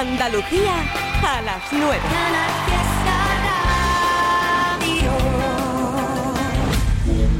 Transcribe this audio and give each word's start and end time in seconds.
Andalucía 0.00 0.76
a 1.22 1.42
las 1.42 1.62
9. 1.72 1.98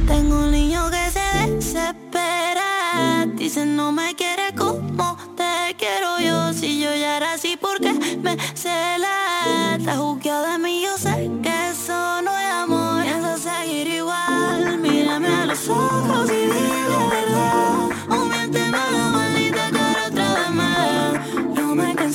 Tengo 0.06 0.40
un 0.40 0.50
niño 0.50 0.90
que 0.90 1.10
se 1.10 1.48
desespera, 1.48 3.24
dice 3.34 3.64
no 3.64 3.92
me 3.92 4.14
quiere 4.14 4.54
como 4.54 5.16
te 5.34 5.74
quiero 5.78 6.20
yo, 6.20 6.52
si 6.52 6.78
yo 6.78 6.94
ya 6.94 7.16
era 7.16 7.32
así 7.32 7.56
porque 7.58 7.94
me 7.94 8.36
cela, 8.52 9.78
te 9.82 9.92
juzgado 9.96 10.52
de 10.52 10.58
mí, 10.58 10.82
yo 10.82 10.98
sé 10.98 11.30
que 11.42 11.70
eso 11.70 12.20
no 12.20 12.38
es 12.38 12.50
amor, 12.52 13.02
pienso 13.04 13.38
seguir 13.38 13.86
igual, 13.86 14.76
mírame 14.76 15.28
a 15.28 15.46
los 15.46 15.66
ojos 15.66 16.30
y 16.30 16.34
dime. 16.34 16.89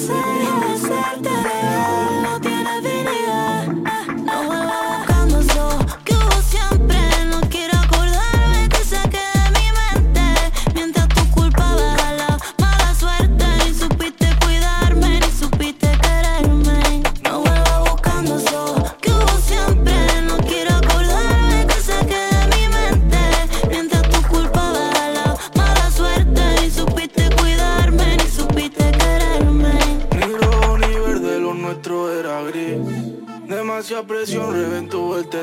say 0.08 0.75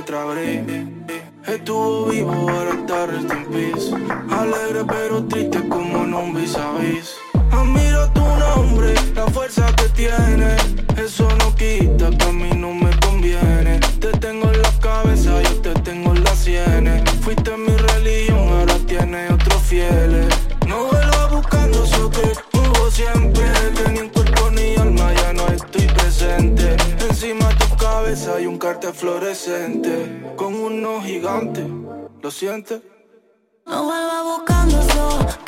letra 0.02 0.24
Estuvo 1.46 2.06
vivo, 2.06 2.32
ahora 2.32 2.70
está 2.70 3.06
rest 3.06 3.32
in 3.32 3.44
peace. 3.46 3.94
Alegre 4.30 4.84
pero 4.84 5.11
¿Lo 32.22 32.30
sientes? 32.30 32.80
No 33.66 33.82
vuelva 33.82 34.22
buscando 34.22 34.80
eso. 34.80 35.41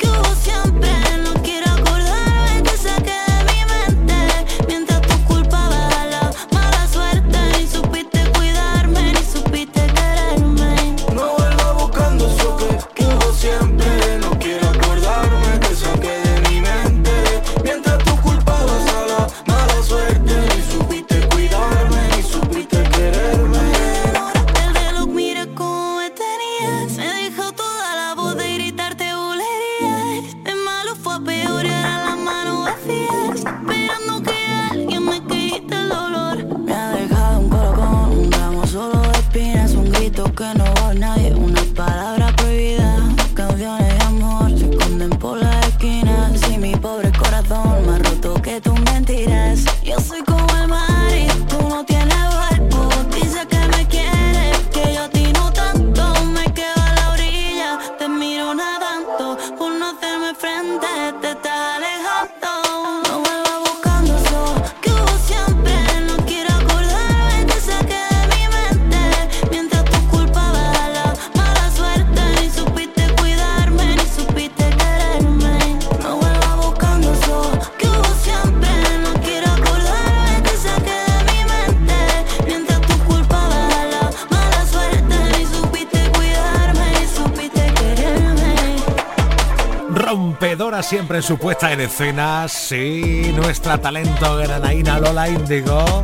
presupuesta 91.15 91.71
en 91.71 91.79
escena, 91.79 92.45
sí, 92.49 93.31
nuestra 93.37 93.77
talento 93.77 94.35
granaína 94.35 94.99
Lola 94.99 95.29
Índigo. 95.29 96.03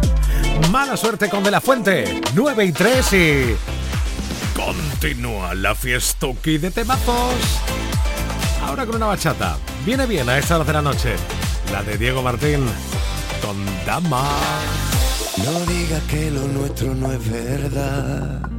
Mala 0.71 0.95
suerte 0.95 1.27
con 1.27 1.43
De 1.43 1.51
La 1.51 1.59
Fuente, 1.59 2.21
9 2.33 2.63
y 2.63 2.71
3 2.71 3.13
y... 3.13 3.55
Continúa 4.55 5.53
la 5.53 5.75
fiestuki 5.75 6.59
de 6.59 6.71
temazos. 6.71 7.33
Ahora 8.65 8.85
con 8.85 8.95
una 8.95 9.07
bachata. 9.07 9.57
Viene 9.85 10.05
bien 10.05 10.29
a 10.29 10.37
esta 10.37 10.55
hora 10.55 10.63
de 10.63 10.73
la 10.73 10.81
noche. 10.81 11.15
La 11.73 11.83
de 11.83 11.97
Diego 11.97 12.21
Martín 12.21 12.65
con 13.45 13.57
Dama. 13.85 14.23
No 15.43 15.59
digas 15.65 16.03
que 16.03 16.31
lo 16.31 16.47
nuestro 16.47 16.95
no 16.95 17.11
es 17.11 17.29
verdad. 17.29 18.49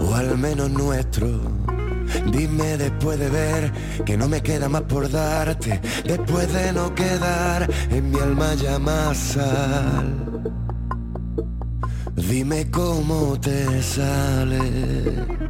O 0.00 0.12
al 0.12 0.36
menos 0.36 0.70
nuestro 0.70 1.55
Dime 2.32 2.76
después 2.76 3.18
de 3.18 3.28
ver 3.30 3.72
que 4.04 4.16
no 4.16 4.28
me 4.28 4.42
queda 4.42 4.68
más 4.68 4.82
por 4.82 5.10
darte, 5.10 5.80
después 6.04 6.52
de 6.52 6.72
no 6.72 6.94
quedar 6.94 7.70
en 7.90 8.10
mi 8.10 8.18
alma 8.18 8.54
ya 8.54 8.78
más 8.78 9.16
sal. 9.16 10.42
Dime 12.14 12.70
cómo 12.70 13.38
te 13.40 13.82
sale. 13.82 15.45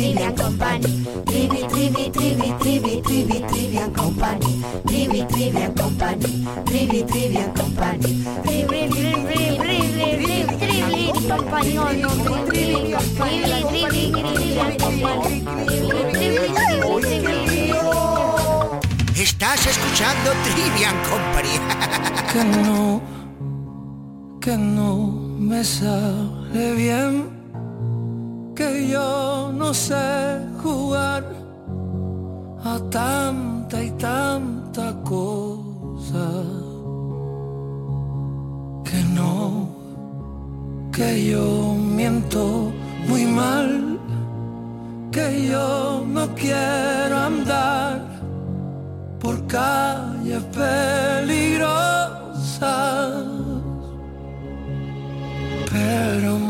Company, 0.00 0.32
Trivi 0.32 0.32
Trivian 0.32 0.34
Company, 0.34 1.04
Trivi 1.26 1.60
Trivi 1.68 2.10
Trivi 2.10 2.56
Trivi 2.58 3.02
Trivi 3.02 3.40
Trivian 3.48 3.92
Company, 3.92 4.64
Trivi 4.86 5.26
Trivian 5.26 5.72
Company, 5.74 6.46
Trivi 6.64 7.04
Trivian 7.04 7.52
Company, 7.52 8.24
Trivi 8.42 8.88
Trivi 8.88 9.58
Trivi 9.60 10.46
Trivi 10.58 11.12
Company, 11.28 11.74
no, 11.74 11.92
no, 11.92 12.08
Trivi 12.46 12.96
Trivi 13.18 13.82
Trivi 13.90 14.22
Trivian 14.32 14.72
Company, 14.78 15.44
Trivi 15.66 16.00
Trivi 16.12 17.72
Estás 19.20 19.66
escuchando 19.66 20.32
Trivian 20.44 20.96
Company. 21.10 21.54
que 22.32 22.42
no, 22.64 23.02
que 24.40 24.56
no 24.56 24.96
me 25.38 25.62
sale 25.62 26.74
bien 26.74 27.28
que 28.56 28.88
yo 28.88 29.29
no 29.70 29.74
sé 29.74 30.40
jugar 30.64 31.22
a 32.64 32.76
tanta 32.90 33.80
y 33.80 33.90
tanta 33.92 34.86
cosa. 35.04 36.26
Que 38.88 39.00
no, 39.14 39.68
que 40.90 41.08
yo 41.30 41.76
miento 41.98 42.72
muy 43.06 43.24
mal, 43.26 43.70
que 45.12 45.46
yo 45.52 46.04
no 46.04 46.24
quiero 46.34 47.16
andar 47.30 47.96
por 49.20 49.36
calles 49.46 50.42
peligrosas. 50.58 52.00
Pero 55.70 56.49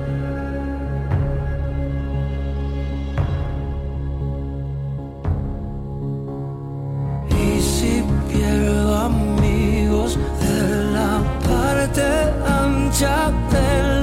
De 10.15 10.93
la 10.93 11.21
parte 11.47 12.07
ancha 12.45 13.31
de 13.51 14.00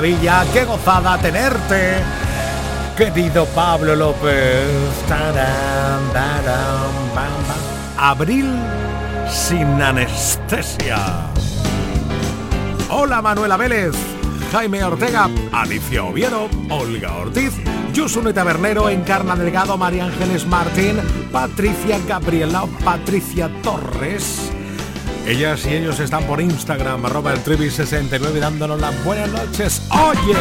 maravilla! 0.00 0.46
¡Qué 0.52 0.64
gozada 0.64 1.18
tenerte! 1.18 1.96
Querido 2.96 3.44
Pablo 3.46 3.94
López. 3.94 4.66
Abril 7.98 8.50
sin 9.28 9.80
anestesia. 9.80 10.98
Hola 12.88 13.20
Manuela 13.20 13.56
Vélez, 13.56 13.94
Jaime 14.52 14.82
Ortega, 14.82 15.28
Alicia 15.52 16.04
Oviedo, 16.04 16.48
Olga 16.70 17.16
Ortiz, 17.16 17.52
Yusune 17.94 18.32
Tabernero, 18.32 18.88
Encarna 18.88 19.36
Delgado, 19.36 19.76
María 19.76 20.06
Ángeles 20.06 20.46
Martín, 20.46 20.96
Patricia 21.30 21.98
Gabriela, 22.08 22.64
Patricia 22.84 23.50
Torres. 23.62 24.50
Ellas 25.26 25.64
y 25.66 25.74
ellos 25.74 26.00
están 26.00 26.24
por 26.24 26.40
Instagram, 26.40 27.06
arroba 27.06 27.32
el 27.32 27.44
Trivi69, 27.44 28.40
dándonos 28.40 28.80
las 28.80 29.04
buenas 29.04 29.28
noches. 29.30 29.82
¡Oye! 29.90 30.34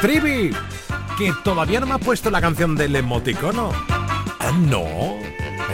Trivi, 0.00 0.50
que 1.16 1.32
todavía 1.44 1.80
no 1.80 1.86
me 1.86 1.94
ha 1.94 1.98
puesto 1.98 2.30
la 2.30 2.40
canción 2.40 2.76
del 2.76 2.94
emoticono. 2.96 3.72
Ah, 4.40 4.52
no. 4.52 4.84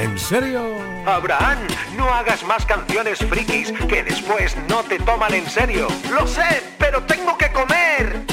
¿En 0.00 0.18
serio? 0.18 0.62
Abraham, 1.06 1.58
no 1.96 2.08
hagas 2.08 2.42
más 2.44 2.64
canciones 2.66 3.18
frikis 3.18 3.72
que 3.88 4.02
después 4.02 4.56
no 4.68 4.82
te 4.82 4.98
toman 4.98 5.34
en 5.34 5.48
serio. 5.48 5.88
Lo 6.12 6.26
sé, 6.26 6.62
pero 6.78 7.02
tengo 7.02 7.36
que 7.36 7.52
comer. 7.52 8.24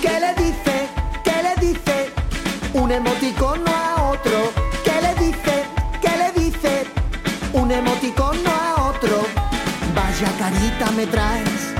¿Qué 0.00 0.20
le 0.20 0.34
dice? 0.34 0.88
¿Qué 1.24 1.42
le 1.42 1.66
dice? 1.66 2.10
Un 2.74 2.92
emoticono 2.92 3.71
Un 7.72 7.78
emoticono 7.78 8.50
a 8.50 8.90
otro. 8.90 9.24
Vaya 9.94 10.30
carita 10.38 10.90
me 10.90 11.06
traes. 11.06 11.72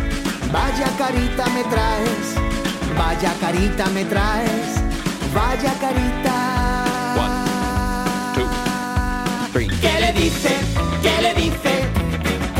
Vaya 0.50 0.88
carita 0.96 1.44
me 1.50 1.64
traes. 1.64 2.26
Vaya 2.96 3.34
carita 3.38 3.86
me 3.90 4.04
traes. 4.06 4.80
Vaya 5.34 5.74
carita. 5.78 6.36
¿Qué 9.52 10.00
le 10.00 10.12
dice? 10.14 10.56
¿Qué 11.02 11.14
le 11.20 11.34
dice? 11.34 11.84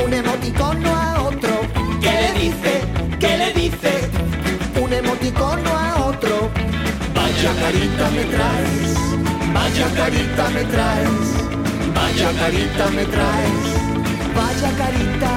Un 0.04 0.12
emoticono 0.12 0.94
a 0.94 1.22
otro. 1.22 1.54
¿Qué 2.02 2.12
le 2.12 2.32
dice? 2.38 2.82
¿Qué 3.18 3.38
le 3.38 3.52
dice? 3.54 4.10
Un 4.78 4.92
emoticono 4.92 5.70
a 5.70 6.04
otro. 6.04 6.50
Vaya 7.14 7.54
carita 7.62 8.10
me 8.10 8.24
traes. 8.24 8.94
Vaya 9.54 9.88
carita 9.96 10.50
me 10.50 10.64
traes. 10.64 11.42
Vaya 12.02 12.32
carita 12.32 12.90
me 12.90 13.04
traes, 13.04 13.68
vaya 14.34 14.70
carita. 14.76 15.30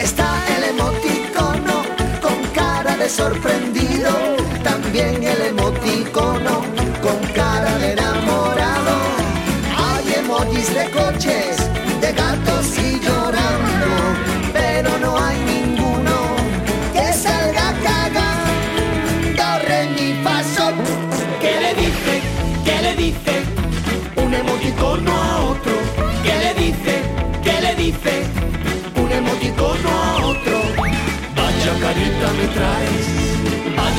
Está 0.00 0.28
el 0.56 0.64
emoticono 0.74 1.76
con 2.20 2.38
cara 2.52 2.96
de 2.96 3.08
sorprendido, 3.08 4.10
también 4.64 5.22
el 5.22 5.40
emoticono 5.52 6.54
con 7.00 7.18
cara 7.32 7.78
de 7.78 7.92
enamorado. 7.92 8.96
Hay 9.84 10.14
emojis 10.22 10.74
de 10.74 10.90
coches, 10.90 11.56
de 12.00 12.12
gatos 12.12 12.66
y 12.76 13.00
yo 13.06 13.15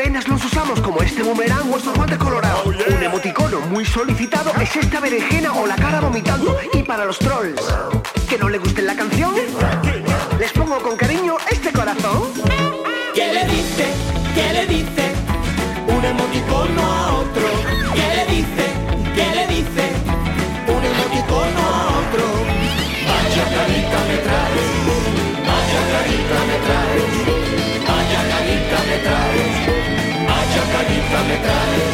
apenas 0.00 0.26
los 0.28 0.42
usamos, 0.42 0.80
como 0.80 1.02
este 1.02 1.22
boomerang 1.22 1.70
o 1.70 1.76
estos 1.76 1.94
guantes 1.94 2.16
colorados. 2.16 2.64
Un 2.64 3.02
emoticono 3.02 3.60
muy 3.60 3.84
solicitado 3.84 4.50
es 4.58 4.74
esta 4.74 4.98
berenjena 4.98 5.52
o 5.52 5.66
la 5.66 5.76
cara 5.76 6.00
vomitando. 6.00 6.56
Y 6.72 6.82
para 6.82 7.04
los 7.04 7.18
trolls, 7.18 7.60
que 8.26 8.38
no 8.38 8.48
le 8.48 8.56
guste 8.56 8.80
la 8.80 8.96
canción, 8.96 9.34
les 10.38 10.52
pongo 10.52 10.78
con 10.78 10.96
cariño 10.96 11.36
este 11.50 11.70
corazón. 11.70 12.32
¿Qué 13.14 13.30
le 13.30 13.44
dice? 13.44 13.92
¿Qué 14.34 14.52
le 14.54 14.66
dice? 14.66 15.12
Un 15.86 16.02
emoticono 16.02 17.09
carita 31.42 31.90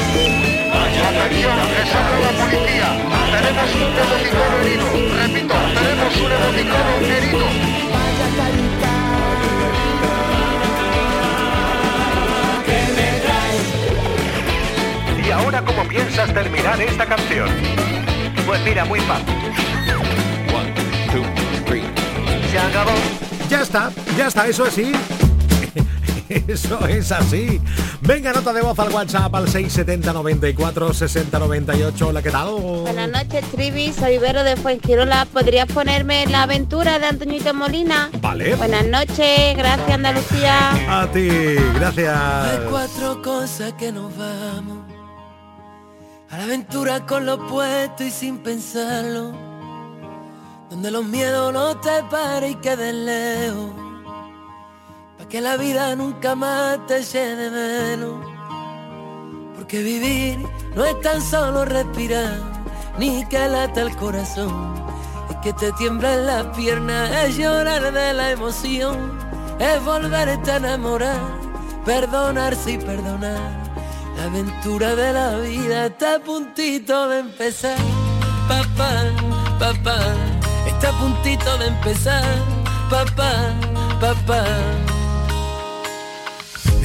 me 0.87 1.31
traes. 1.31 1.91
la 2.23 2.31
policía. 2.45 2.91
Tenemos 3.33 3.71
un 3.75 3.81
emoticono 3.97 4.57
herido. 4.63 4.87
Repito, 5.17 5.55
tenemos 5.75 6.15
un 6.17 6.31
emoticono 6.33 6.93
herido. 7.07 7.47
Vaya 7.93 8.29
carita. 8.37 8.93
que 12.67 12.79
me 12.97 13.09
traes. 13.25 13.67
¿Y 15.27 15.29
ahora 15.31 15.59
cómo 15.63 15.83
piensas 15.89 16.29
terminar 16.33 16.81
esta 16.81 17.07
canción? 17.07 17.49
Pues 18.47 18.61
mira, 18.63 18.85
muy 18.85 19.01
fácil. 19.01 19.35
Se 22.51 22.59
acabó. 22.59 22.93
Ya 23.51 23.63
está, 23.63 23.91
ya 24.17 24.27
está, 24.29 24.47
eso 24.47 24.67
es 24.67 24.73
así. 24.73 24.93
Eso 26.49 26.85
es 26.89 27.13
así. 27.13 27.61
Venga, 28.07 28.33
nota 28.33 28.53
de 28.53 28.63
voz 28.63 28.79
al 28.79 28.93
WhatsApp 28.93 29.35
al 29.35 29.49
670 29.49 30.13
94 30.13 30.95
60 30.95 31.39
98. 31.41 32.09
Hola, 32.09 32.23
¿qué 32.23 32.31
tal? 32.31 32.51
Buenas 32.83 33.11
noches, 33.11 33.45
Trivi. 33.51 33.93
Soy 33.93 34.19
Vero 34.19 34.45
de 34.45 34.57
Fuengirola. 34.57 35.27
¿Podrías 35.33 35.67
ponerme 35.67 36.25
la 36.27 36.45
aventura 36.45 37.01
de 37.01 37.07
Antoñito 37.07 37.53
Molina? 37.53 38.11
Vale. 38.21 38.55
Buenas 38.55 38.87
noches. 38.87 39.57
Gracias, 39.57 39.91
Andalucía. 39.91 41.01
A 41.03 41.11
ti, 41.11 41.29
gracias. 41.75 42.17
Hay 42.17 42.59
cuatro 42.71 43.21
cosas 43.23 43.73
que 43.73 43.91
nos 43.91 44.17
vamos 44.17 44.79
a 46.31 46.39
la 46.39 46.45
aventura 46.45 47.07
con 47.07 47.27
lo 47.27 47.45
puesto 47.49 48.05
y 48.05 48.11
sin 48.11 48.39
pensarlo, 48.39 49.33
donde 50.71 50.91
los 50.91 51.05
miedos 51.05 51.53
no 51.53 51.77
te 51.81 52.03
paren 52.11 52.53
y 52.53 52.55
queden 52.57 53.05
lejos, 53.05 53.71
que 55.29 55.41
la 55.41 55.57
vida 55.57 55.97
nunca 55.97 56.35
más 56.35 56.87
te 56.87 57.03
llene 57.03 57.51
menos, 57.51 58.25
porque 59.57 59.83
vivir 59.83 60.39
no 60.75 60.85
es 60.85 61.01
tan 61.01 61.21
solo 61.21 61.65
respirar, 61.65 62.39
ni 62.99 63.25
que 63.27 63.49
lata 63.49 63.83
el 63.83 63.97
corazón, 63.97 64.75
es 65.31 65.37
que 65.39 65.53
te 65.53 65.73
tiemblan 65.73 66.27
las 66.27 66.47
piernas, 66.57 67.11
es 67.25 67.37
llorar 67.37 67.93
de 67.93 68.13
la 68.13 68.31
emoción, 68.31 69.19
es 69.59 69.85
volverte 69.85 70.53
a 70.53 70.57
enamorar, 70.57 71.21
perdonarse 71.85 72.73
y 72.73 72.79
perdonar. 72.79 73.67
La 74.17 74.25
aventura 74.25 74.95
de 74.95 75.13
la 75.13 75.37
vida 75.39 75.87
está 75.87 76.15
a 76.15 76.19
puntito 76.21 77.09
de 77.09 77.19
empezar. 77.19 77.77
Papá, 78.49 79.03
papá, 79.59 79.99
está 80.67 80.89
a 80.89 80.99
puntito 80.99 81.59
de 81.59 81.67
empezar. 81.67 82.25
Papá, 82.89 83.35
papá. 84.01 84.45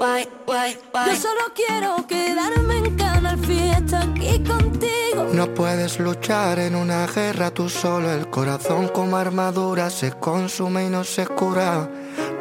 Guay, 0.00 0.26
guay, 0.46 0.72
guay, 0.72 0.78
guay. 0.92 1.10
Yo 1.10 1.16
solo 1.20 1.40
quiero 1.54 2.06
quedarme 2.06 2.78
en 2.78 2.96
cada 2.96 3.36
fiesta 3.36 4.00
aquí 4.00 4.42
contigo. 4.42 5.28
No 5.34 5.52
puedes 5.52 6.00
luchar 6.00 6.58
en 6.58 6.74
una 6.74 7.06
guerra 7.06 7.50
tú 7.50 7.68
solo. 7.68 8.10
El 8.10 8.30
corazón 8.30 8.88
como 8.88 9.18
armadura 9.18 9.90
se 9.90 10.12
consume 10.12 10.86
y 10.86 10.88
no 10.88 11.04
se 11.04 11.26
cura. 11.26 11.86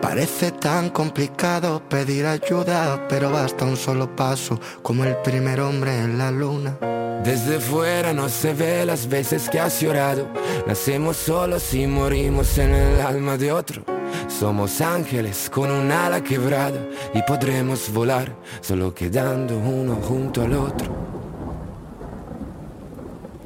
Parece 0.02 0.54
tan 0.54 0.89
complicado 0.89 1.82
pedir 1.89 2.28
ayuda, 2.28 3.06
pero 3.10 3.30
basta 3.30 3.65
un 3.65 3.76
solo 3.76 4.15
paso, 4.15 4.58
como 4.82 5.04
el 5.04 5.17
primer 5.17 5.60
hombre 5.60 6.00
en 6.00 6.17
la 6.17 6.32
luna. 6.32 6.78
Desde 7.26 7.60
fuera 7.60 8.13
no 8.13 8.30
se 8.30 8.54
ve 8.54 8.86
las 8.86 9.10
veces 9.10 9.50
que 9.50 9.60
has 9.60 9.82
llorado. 9.82 10.30
Nacemos 10.65 11.17
solos 11.17 11.74
y 11.74 11.86
morimos 11.88 12.58
en 12.58 12.74
el 12.74 13.02
alma 13.02 13.36
de 13.36 13.52
otro. 13.52 13.98
Somos 14.28 14.82
ángeles 14.82 15.50
con 15.50 15.69
un 15.72 15.91
ala 15.91 16.22
quebrada 16.22 16.80
y 17.13 17.22
podremos 17.24 17.91
volar 17.91 18.34
solo 18.62 18.93
quedando 18.93 19.58
uno 19.58 19.95
junto 19.95 20.41
al 20.41 20.54
otro. 20.54 20.88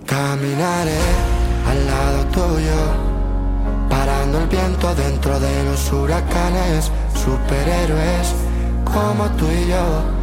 Caminaré 0.06 1.00
al 1.68 1.86
lado 1.86 2.26
tuyo, 2.28 2.80
parando 3.90 4.40
el 4.40 4.48
viento 4.48 4.94
dentro 4.96 5.40
de 5.40 5.64
los 5.64 5.92
huracanes, 5.92 6.92
superhéroes 7.16 8.34
como 8.86 9.26
tú 9.38 9.46
y 9.48 9.70
yo. 9.70 10.23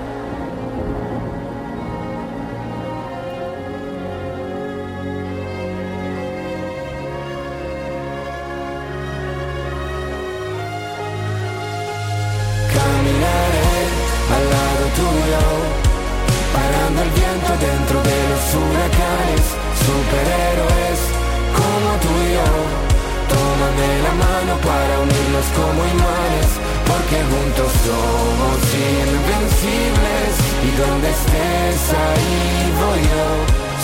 Como 25.55 25.79
imanes, 25.85 26.49
porque 26.87 27.17
juntos 27.31 27.71
somos 27.85 28.59
invencibles. 28.73 30.31
Y 30.61 30.69
donde 30.77 31.09
estés 31.09 31.81
ahí 31.93 32.71
voy 32.81 33.01
yo, 33.01 33.29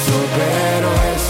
superhéroes, 0.08 1.22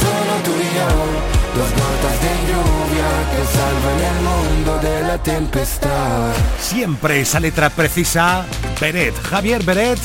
solo 0.00 0.34
tú 0.44 0.52
y 0.52 0.70
yo. 0.76 1.34
Dos 1.54 1.70
gotas 1.70 2.20
de 2.20 2.32
lluvia 2.50 3.08
que 3.30 3.42
salvan 3.56 4.00
el 4.10 4.18
mundo 4.22 4.78
de 4.78 5.02
la 5.02 5.18
tempestad. 5.22 6.32
Siempre 6.60 7.20
esa 7.20 7.38
letra 7.40 7.70
precisa. 7.70 8.44
Beret, 8.80 9.14
Javier 9.22 9.62
Beret, 9.62 9.98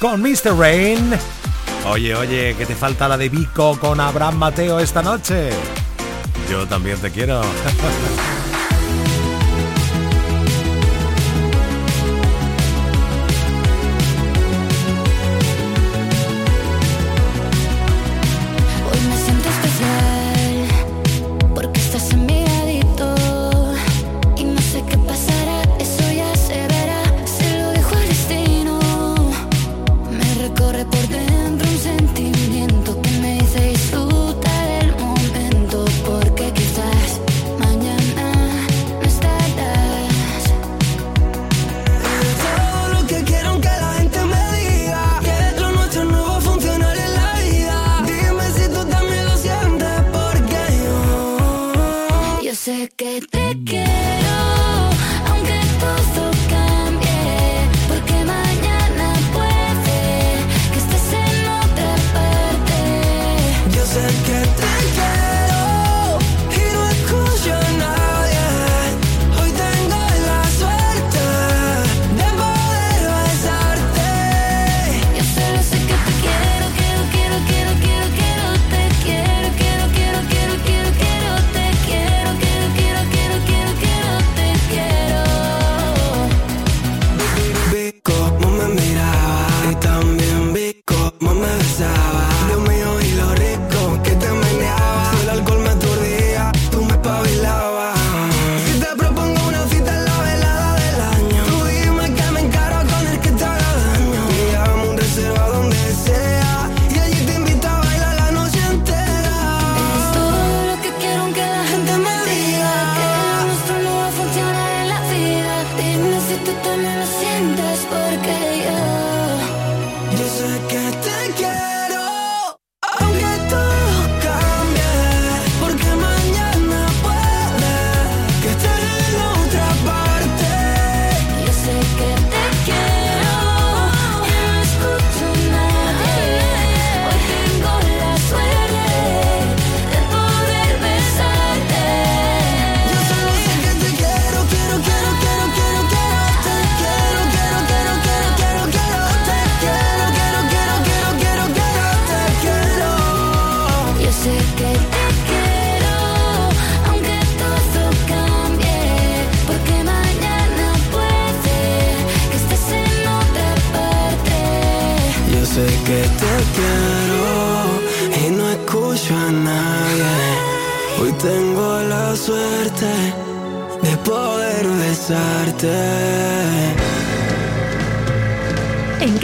con 0.00 0.22
Mr. 0.22 0.56
Rain. 0.56 1.18
Oye, 1.88 2.14
oye, 2.14 2.54
que 2.56 2.66
te 2.66 2.74
falta 2.74 3.08
la 3.08 3.16
de 3.16 3.28
Vico 3.28 3.78
con 3.78 4.00
Abraham 4.00 4.36
Mateo 4.36 4.80
esta 4.80 5.02
noche. 5.02 5.50
Yo 6.50 6.66
también 6.66 6.98
te 6.98 7.10
quiero. 7.10 7.40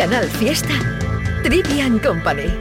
Fiesta. 0.02 0.74
Trivian 1.44 2.00
Company. 2.00 2.52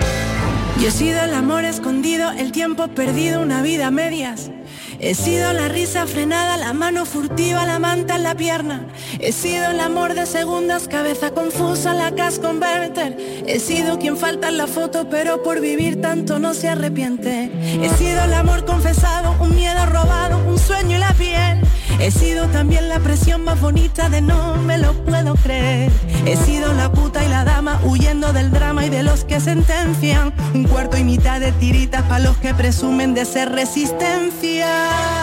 Yo 0.80 0.90
he 0.90 0.92
sido 0.92 1.24
el 1.24 1.34
amor 1.34 1.66
escondido, 1.66 2.30
el 2.30 2.52
tiempo 2.52 2.88
perdido, 2.90 3.42
una 3.42 3.64
vida 3.64 3.88
a 3.88 3.92
medias. 3.92 4.52
He 5.00 5.16
sido 5.16 5.52
la 5.52 5.68
risa 5.68 6.06
frenada, 6.06 6.58
la 6.58 6.72
mano 6.74 7.04
furtiva, 7.04 7.66
la 7.66 7.80
manta 7.80 8.18
en 8.18 8.24
la 8.24 8.36
pierna. 8.36 8.86
He 9.20 9.32
sido 9.32 9.72
el 9.72 9.80
amor 9.80 10.14
de 10.14 10.28
segundas, 10.28 10.88
cabeza 10.88 11.32
confusa, 11.32 11.96
la 11.96 12.12
cash 12.12 12.38
converter. 12.38 13.18
He 13.48 13.60
sido 13.60 13.98
quien 13.98 14.18
falta 14.18 14.50
en 14.50 14.58
la 14.58 14.68
foto, 14.68 15.10
pero 15.10 15.42
por 15.42 15.62
vivir 15.62 16.00
tanto 16.00 16.38
no 16.38 16.54
se 16.54 16.70
arrepiente. 16.70 17.50
He 17.82 17.90
sido 17.98 18.24
el 18.24 18.36
amor 18.36 18.66
confesado, 18.66 19.36
un 19.40 19.56
miedo 19.56 19.84
robado, 19.88 20.38
un 20.48 20.60
sueño 20.60 20.98
y 20.98 21.00
la 21.00 21.14
piel. 21.14 21.60
He 22.00 22.12
sido 22.12 22.46
también 22.50 22.88
la 22.88 23.00
presión 23.00 23.44
más 23.44 23.60
bonita 23.60 24.10
de 24.10 24.22
no 24.22 24.58
me 24.58 24.78
lo 24.78 24.94
puedo 24.94 25.34
creer. 25.36 25.92
He 26.26 26.38
sido 26.38 26.72
la 26.74 26.92
puta 26.92 27.24
y 27.24 27.28
la 27.28 27.44
dama 27.44 27.80
huyendo 27.84 28.32
del 28.32 28.52
drama 28.52 28.86
y 28.86 28.90
de 28.90 29.04
los 29.04 29.24
que 29.24 29.40
sentencian. 29.40 30.34
Un 30.54 30.66
cuarto 30.66 30.98
y 30.98 31.04
mitad 31.04 31.40
de 31.40 31.52
tiritas 31.52 32.04
para 32.04 32.20
los 32.20 32.38
que 32.38 32.54
presumen 32.54 33.14
de 33.14 33.26
ser 33.26 33.52
resistencia. 33.52 35.21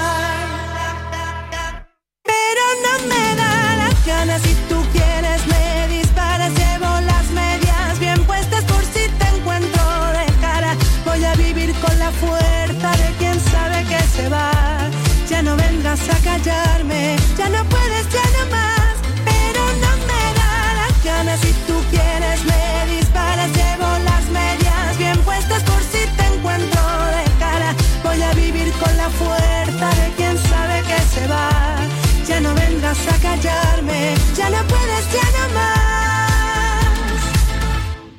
La 28.96 29.11
fuerza 29.11 29.88
de 30.01 30.12
quien 30.16 30.38
sabe 30.38 30.83
que 30.83 30.98
se 31.14 31.27
va, 31.27 31.51
ya 32.27 32.40
no 32.40 32.55
vengas 32.55 32.98
a 33.09 33.16
callarme, 33.20 34.14
ya 34.37 34.51
no 34.51 34.59
puedes, 34.66 35.12
ya 35.12 35.29
no. 35.33 35.48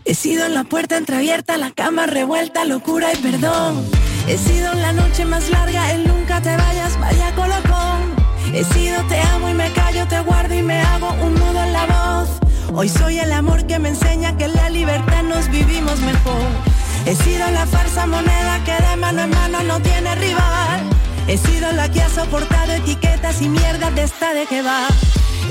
He 0.05 0.15
sido 0.15 0.45
en 0.45 0.55
la 0.55 0.63
puerta 0.63 0.97
entreabierta, 0.97 1.58
la 1.58 1.71
cama 1.71 2.08
revuelta, 2.08 2.65
locura 2.65 3.13
y 3.13 3.17
perdón. 3.17 3.86
He 4.27 4.38
sido 4.38 4.73
la 4.73 4.91
noche 4.91 5.23
más 5.25 5.49
larga, 5.49 5.91
el 5.91 6.08
nunca 6.08 6.41
te 6.41 6.55
vayas, 6.58 6.99
vaya 6.99 7.34
colocón. 7.36 8.15
He 8.53 8.63
sido 8.63 9.03
te 9.03 9.19
amo 9.21 9.49
y 9.49 9.53
me 9.53 9.71
callo, 9.73 10.08
te 10.08 10.19
guardo 10.21 10.55
y 10.55 10.63
me 10.63 10.82
hago 10.82 11.12
un 11.21 11.36
nudo 11.36 11.63
en 11.63 11.73
la 11.73 11.86
voz. 11.86 12.29
Hoy 12.73 12.89
soy 12.89 13.19
el 13.19 13.32
amor 13.32 13.65
que 13.67 13.77
me 13.77 13.89
enseña 13.89 14.36
que 14.38 14.45
en 14.45 14.55
la 14.55 14.69
libertad 14.69 15.23
nos 15.23 15.47
vivimos 15.49 15.99
mejor. 15.99 16.78
He 17.05 17.15
sido 17.15 17.49
la 17.51 17.65
farsa 17.65 18.05
moneda 18.05 18.63
que 18.63 18.73
de 18.73 18.95
mano 18.97 19.23
en 19.23 19.29
mano 19.29 19.63
no 19.63 19.79
tiene 19.81 20.15
rival. 20.15 20.81
He 21.27 21.38
sido 21.38 21.71
la 21.71 21.89
que 21.89 22.01
ha 22.01 22.09
soportado 22.09 22.73
etiquetas 22.73 23.41
y 23.41 23.49
mierdas 23.49 23.93
de 23.95 24.03
esta 24.03 24.33
de 24.33 24.45
que 24.45 24.62
va. 24.62 24.88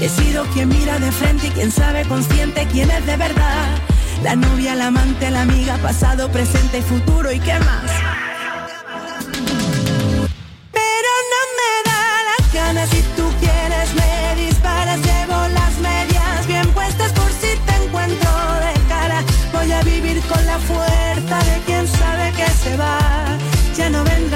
He 0.00 0.08
sido 0.08 0.44
quien 0.52 0.68
mira 0.68 0.98
de 0.98 1.10
frente 1.10 1.48
y 1.48 1.50
quien 1.50 1.72
sabe 1.72 2.04
consciente 2.04 2.66
quién 2.70 2.90
es 2.90 3.04
de 3.06 3.16
verdad. 3.16 3.78
La 4.22 4.36
novia, 4.36 4.74
la 4.74 4.88
amante, 4.88 5.30
la 5.30 5.42
amiga, 5.42 5.76
pasado, 5.78 6.30
presente 6.30 6.78
y 6.78 6.82
futuro 6.82 7.32
y 7.32 7.40
qué 7.40 7.58
más. 7.60 8.27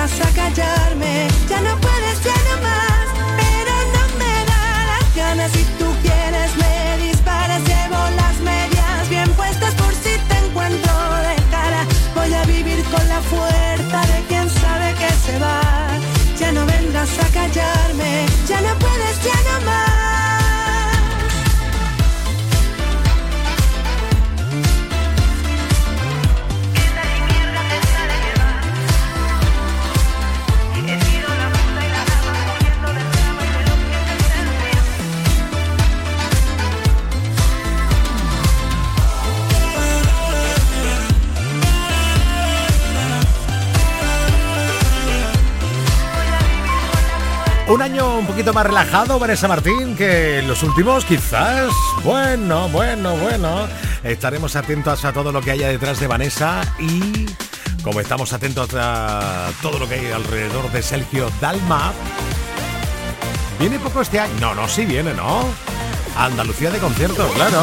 Vendrás 0.02 0.20
a 0.26 0.34
callarme, 0.34 1.28
ya 1.48 1.60
no 1.60 1.81
Un 47.72 47.80
año 47.80 48.18
un 48.18 48.26
poquito 48.26 48.52
más 48.52 48.66
relajado, 48.66 49.18
Vanessa 49.18 49.48
Martín, 49.48 49.96
que 49.96 50.42
los 50.46 50.62
últimos 50.62 51.06
quizás. 51.06 51.72
Bueno, 52.04 52.68
bueno, 52.68 53.16
bueno. 53.16 53.66
Estaremos 54.04 54.56
atentos 54.56 55.06
a 55.06 55.12
todo 55.14 55.32
lo 55.32 55.40
que 55.40 55.52
haya 55.52 55.68
detrás 55.68 55.98
de 55.98 56.06
Vanessa 56.06 56.60
y 56.78 57.24
como 57.82 58.00
estamos 58.00 58.34
atentos 58.34 58.68
a 58.74 59.48
todo 59.62 59.78
lo 59.78 59.88
que 59.88 59.94
hay 59.94 60.12
alrededor 60.12 60.70
de 60.70 60.82
Sergio 60.82 61.32
Dalma. 61.40 61.94
¿Viene 63.58 63.78
poco 63.78 64.02
este 64.02 64.20
año? 64.20 64.34
No, 64.38 64.54
no, 64.54 64.68
sí 64.68 64.84
viene, 64.84 65.14
¿no? 65.14 65.42
Andalucía 66.14 66.70
de 66.70 66.78
conciertos, 66.78 67.32
claro. 67.32 67.62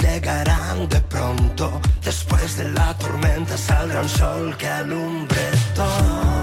Llegarán 0.00 0.88
de 0.88 1.00
pronto. 1.00 1.80
Después 2.04 2.56
de 2.56 2.68
la 2.70 2.94
tormenta 2.98 3.56
saldrá 3.56 4.00
un 4.02 4.08
sol 4.08 4.56
que 4.56 4.68
alumbre 4.68 5.50
todo. 5.74 6.35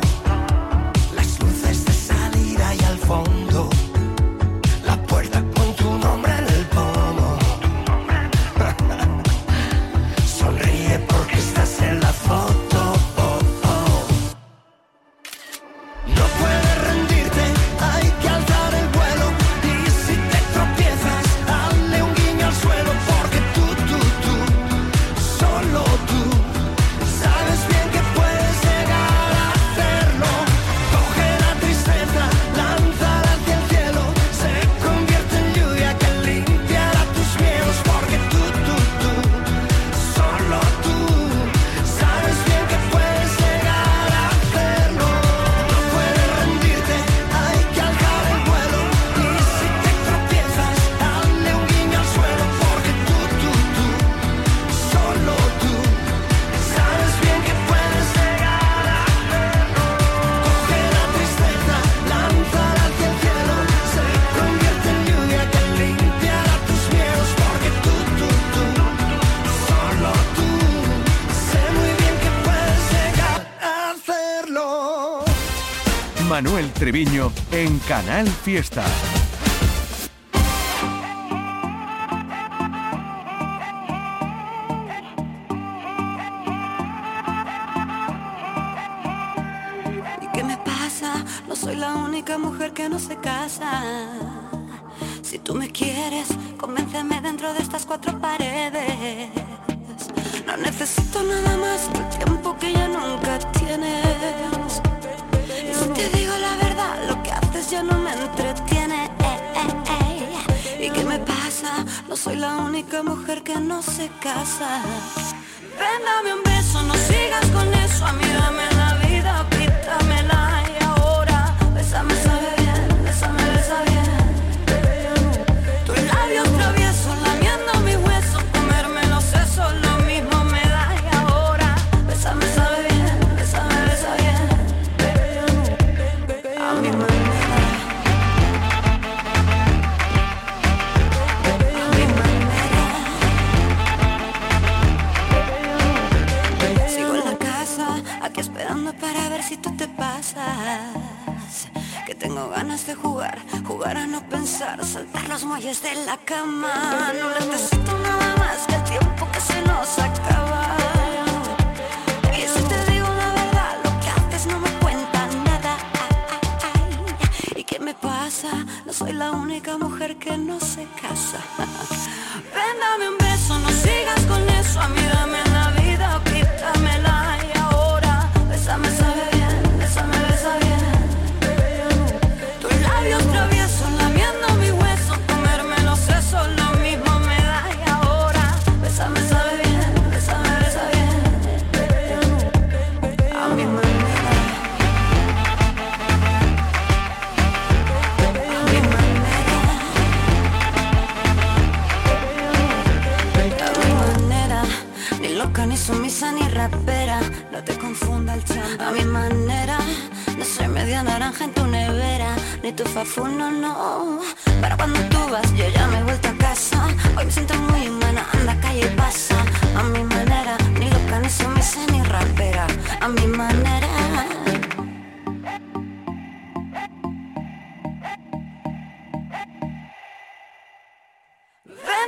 Treviño 76.83 77.31
en 77.53 77.79
Canal 77.87 78.27
Fiesta. 78.27 78.83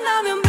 love 0.05 0.25
him 0.27 0.44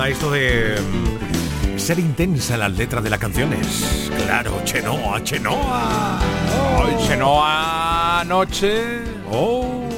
¿verdad? 0.00 0.08
Esto 0.08 0.30
de 0.30 0.76
mm, 1.74 1.78
ser 1.78 1.98
intensa 1.98 2.54
en 2.54 2.60
las 2.60 2.72
letras 2.72 3.04
de 3.04 3.10
las 3.10 3.18
canciones. 3.18 4.10
Claro, 4.24 4.60
Chenoa, 4.64 5.22
Chenoa. 5.22 6.20
Hoy 6.78 6.92
Chenoa 7.06 8.20
anoche. 8.20 9.00
Oh. 9.30 9.88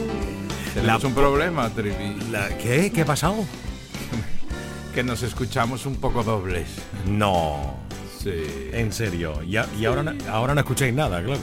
Tenemos 0.74 1.04
un 1.04 1.14
problema, 1.14 1.68
Trivi. 1.70 2.18
¿Qué? 2.60 2.90
¿Qué 2.92 3.02
ha 3.02 3.04
pasado? 3.06 3.36
que 4.94 5.02
nos 5.04 5.22
escuchamos 5.22 5.86
un 5.86 5.96
poco 5.96 6.22
dobles. 6.24 6.68
No. 7.06 7.76
Sí. 8.18 8.70
En 8.72 8.92
serio. 8.92 9.42
Y, 9.46 9.56
a- 9.56 9.66
y 9.78 9.84
ahora, 9.84 10.02
no- 10.02 10.12
ahora 10.32 10.54
no 10.54 10.60
escucháis 10.60 10.94
nada, 10.94 11.22
claro. 11.22 11.40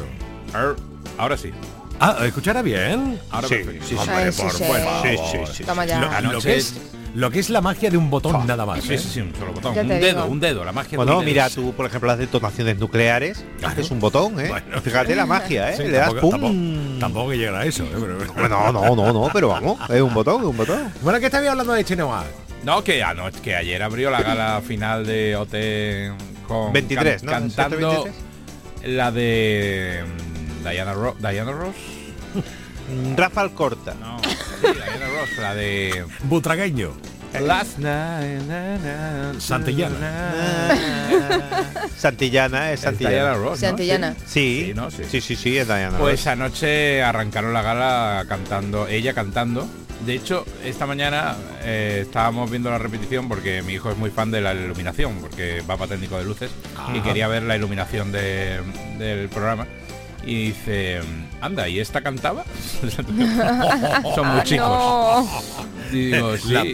Ahora, 0.54 0.76
ahora 1.18 1.38
sí. 1.38 1.52
Ah, 2.00 2.18
¿escuchará 2.26 2.62
bien? 2.62 3.20
Ahora 3.30 3.48
sí, 3.50 3.56
perfecto. 3.56 3.86
sí, 3.88 3.96
Hombre, 3.96 4.32
sí, 4.32 4.42
por 4.42 4.52
sí. 4.54 4.64
favor. 4.64 5.02
Sí, 5.04 5.18
sí, 5.32 5.38
sí. 5.58 5.64
Toma 5.66 5.86
ya. 5.86 6.00
Lo, 6.00 6.08
lo 6.08 6.14
Anoche- 6.14 6.44
que 6.44 6.58
es, 6.58 6.74
lo 7.16 7.32
que 7.32 7.40
es 7.40 7.50
la 7.50 7.62
magia 7.62 7.90
de 7.90 7.98
un 7.98 8.10
botón 8.10 8.46
nada 8.46 8.66
más. 8.66 8.84
Sí, 8.84 8.94
¿eh? 8.94 8.98
sí, 8.98 9.10
sí, 9.14 9.22
un 9.22 9.34
solo 9.36 9.54
botón. 9.54 9.78
Un 9.78 9.88
dedo, 9.88 10.26
un 10.28 10.40
dedo, 10.40 10.64
la 10.64 10.72
magia 10.72 10.92
de 10.92 10.98
Bueno, 10.98 11.14
un 11.14 11.20
dedo. 11.20 11.30
mira, 11.30 11.50
tú, 11.50 11.74
por 11.74 11.86
ejemplo, 11.86 12.08
las 12.08 12.18
detonaciones 12.20 12.78
nucleares, 12.78 13.44
haces 13.64 13.90
un 13.92 14.00
botón, 14.00 14.40
¿eh? 14.40 14.48
Bueno. 14.50 14.82
Fíjate 14.82 15.16
la 15.16 15.26
magia, 15.26 15.72
¿eh? 15.72 15.78
Sí, 15.78 15.84
Le 15.84 15.92
das 15.92 16.10
tampoco, 16.14 16.38
pum. 16.40 16.42
tampoco- 16.42 17.00
tampoco 17.00 17.30
que 17.32 17.38
llegará 17.38 17.60
a 17.62 17.66
eso. 17.66 17.84
¿eh? 17.84 17.90
Pero- 18.36 18.48
No, 18.50 18.72
no, 18.72 18.96
no, 18.96 19.14
no, 19.14 19.30
pero 19.34 19.50
vamos, 19.50 19.80
es 19.90 20.02
un 20.02 20.14
botón, 20.14 20.42
es 20.42 20.48
un 20.48 20.58
botón. 20.58 20.94
Bueno, 21.02 21.20
¿qué 21.20 21.26
estabais 21.26 21.50
hablando 21.50 21.74
de 21.74 21.84
Chenoa? 21.84 22.24
No, 22.64 22.84
que 22.84 23.02
anoche, 23.04 23.40
que 23.42 23.56
ayer 23.56 23.82
abrió 23.82 24.12
la 24.12 24.22
gala 24.22 24.62
final 24.66 25.06
de 25.06 25.36
OT 25.36 26.46
con 26.48 26.74
23, 26.74 27.24
¿no? 27.24 27.32
cantando 27.32 27.78
23? 27.78 28.16
la 28.98 29.12
de 29.12 30.04
mm, 30.64 30.70
Diana, 30.70 30.94
Ro- 30.94 31.16
Diana 31.20 31.52
Ross. 31.52 31.76
Rafa 33.16 33.42
Alcorta. 33.42 33.94
No, 34.00 34.18
sí, 34.20 34.28
Diana 34.28 34.49
Ross, 34.62 35.38
la 35.40 35.56
de 35.56 36.06
Butragueño. 36.24 36.92
Last 37.42 37.78
Night. 37.78 38.42
na, 38.48 38.78
na, 38.80 39.40
Santillana. 39.40 40.74
Santillana, 41.98 42.72
es 42.72 42.80
Santillana. 42.82 43.34
Ross, 43.36 43.62
¿no? 43.62 43.68
Santillana. 43.68 44.16
Sí, 44.26 44.66
Sí, 44.68 44.74
¿no? 44.76 44.90
Sí. 44.92 45.04
sí, 45.10 45.22
sí, 45.22 45.36
sí, 45.36 45.58
es 45.58 45.68
Diana. 45.68 45.98
Pues 45.98 46.22
Ross. 46.22 46.28
anoche 46.28 47.04
arrancaron 47.04 47.54
la 47.54 47.62
gala 47.62 48.26
cantando, 48.28 48.88
ella 48.88 49.14
cantando. 49.14 49.68
De 50.06 50.16
hecho, 50.16 50.46
esta 50.64 50.86
mañana 50.86 51.36
eh, 51.62 52.00
estábamos 52.04 52.50
viendo 52.50 52.70
la 52.72 52.78
repetición 52.78 53.28
porque 53.28 53.62
mi 53.64 53.74
hijo 53.74 53.92
es 53.92 53.98
muy 53.98 54.10
fan 54.10 54.32
de 54.32 54.40
la 54.42 54.54
iluminación, 54.54 55.18
porque 55.20 55.62
va 55.70 55.76
para 55.78 55.90
técnico 55.90 56.18
de 56.18 56.24
luces 56.24 56.50
y 56.96 57.02
quería 57.02 57.28
ver 57.28 57.44
la 57.44 57.58
iluminación 57.58 58.12
de- 58.12 58.60
del 58.98 59.28
programa. 59.30 59.68
Y 60.26 60.48
dice, 60.48 61.00
anda, 61.42 61.68
¿y 61.68 61.80
esta 61.80 62.02
cantaba? 62.02 62.44
Son 64.16 64.28
muy 64.28 64.44
chicos. 64.44 64.68
No. 64.68 65.28
Y 65.92 66.12
digo, 66.12 66.38
sí. 66.38 66.54
La- 66.54 66.66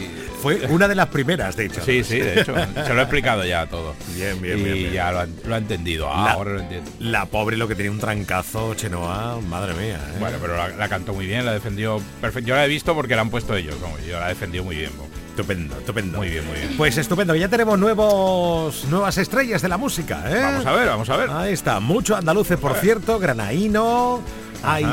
fue 0.41 0.63
una 0.67 0.87
de 0.87 0.93
las 0.93 1.07
primeras, 1.07 1.55
de 1.55 1.65
hecho. 1.65 1.81
Sí, 1.83 2.03
sí, 2.03 2.19
de 2.19 2.41
hecho. 2.41 2.53
Se 2.85 2.93
lo 2.93 2.99
he 2.99 3.03
explicado 3.03 3.43
ya 3.45 3.65
todo. 3.65 3.95
Bien, 4.15 4.39
bien, 4.39 4.59
y 4.59 4.63
bien, 4.63 4.75
bien. 4.75 4.93
ya 4.93 5.11
lo 5.11 5.19
ha, 5.21 5.27
lo 5.43 5.55
ha 5.55 5.57
entendido. 5.57 6.07
Ah, 6.11 6.25
La- 6.25 6.31
ahora 6.33 6.51
lo 6.53 6.59
entiendo. 6.59 6.91
La 6.99 7.25
pobre 7.25 7.57
lo 7.57 7.67
que 7.67 7.73
tenía 7.73 7.89
un 7.91 7.97
trancazo, 7.99 8.75
Chenoa, 8.75 9.39
madre 9.41 9.73
mía. 9.73 9.95
¿eh? 9.95 10.17
Bueno, 10.19 10.37
pero 10.39 10.55
la, 10.55 10.67
la 10.69 10.87
cantó 10.87 11.13
muy 11.15 11.25
bien, 11.25 11.45
la 11.47 11.53
defendió 11.53 11.99
perfecto. 12.21 12.47
Yo 12.49 12.55
la 12.55 12.65
he 12.65 12.67
visto 12.67 12.93
porque 12.93 13.15
la 13.15 13.21
han 13.21 13.31
puesto 13.31 13.55
ellos, 13.55 13.75
como 13.77 13.97
yo 14.07 14.19
la 14.19 14.27
he 14.27 14.29
defendido 14.29 14.63
muy 14.63 14.75
bien. 14.75 14.91
Estupendo, 15.31 15.77
estupendo. 15.79 16.17
Muy 16.19 16.29
bien, 16.29 16.45
muy 16.45 16.55
bien. 16.59 16.73
Pues 16.77 16.95
estupendo, 16.97 17.33
ya 17.35 17.49
tenemos 17.49 17.79
nuevos 17.79 18.85
nuevas 18.85 19.17
estrellas 19.17 19.61
de 19.63 19.67
la 19.69 19.77
música, 19.77 20.23
¿eh? 20.29 20.41
Vamos 20.43 20.65
a 20.67 20.71
ver, 20.73 20.87
vamos 20.87 21.09
a 21.09 21.17
ver. 21.17 21.29
Ahí 21.31 21.53
está, 21.53 21.79
mucho 21.79 22.15
andaluces, 22.15 22.57
por 22.59 22.75
cierto, 22.75 23.17
granaíno. 23.19 24.21
Hay, 24.65 24.85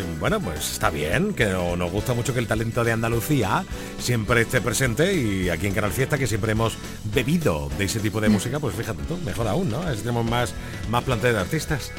Sí. 0.00 0.02
bueno, 0.20 0.40
pues 0.40 0.72
está 0.72 0.90
bien, 0.90 1.34
que 1.34 1.46
no- 1.46 1.76
nos 1.76 1.90
gusta 1.90 2.14
mucho 2.14 2.32
que 2.32 2.40
el 2.40 2.46
talento 2.46 2.84
de 2.84 2.92
Andalucía 2.92 3.64
siempre 3.98 4.42
esté 4.42 4.60
presente 4.60 5.12
y 5.14 5.48
aquí 5.48 5.66
en 5.66 5.74
Canal 5.74 5.92
Fiesta 5.92 6.16
que 6.18 6.26
siempre 6.26 6.52
hemos 6.52 6.76
bebido 7.12 7.70
de 7.78 7.84
ese 7.84 8.00
tipo 8.00 8.20
de 8.20 8.28
música, 8.28 8.58
pues 8.60 8.74
fíjate 8.74 9.02
tú, 9.08 9.18
mejor 9.24 9.48
aún, 9.48 9.70
¿no? 9.70 9.80
Así 9.82 10.00
tenemos 10.00 10.24
más, 10.24 10.54
más 10.90 11.02
plantel 11.04 11.34
de 11.34 11.40
artistas. 11.40 11.90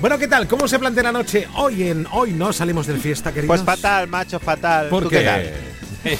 Bueno, 0.00 0.18
¿qué 0.18 0.28
tal? 0.28 0.46
¿Cómo 0.48 0.66
se 0.68 0.78
plantea 0.78 1.04
la 1.04 1.12
noche? 1.12 1.46
Hoy 1.56 1.88
en 1.88 2.06
Hoy 2.12 2.32
no 2.32 2.52
salimos 2.52 2.86
del 2.86 2.98
fiesta, 2.98 3.32
queridos. 3.32 3.60
Pues 3.62 3.62
fatal, 3.62 4.08
macho, 4.08 4.38
fatal. 4.40 4.88
¿Por 4.88 5.04
¿Tú 5.04 5.08
qué? 5.10 5.18
qué 5.20 5.24
tal? 5.24 5.50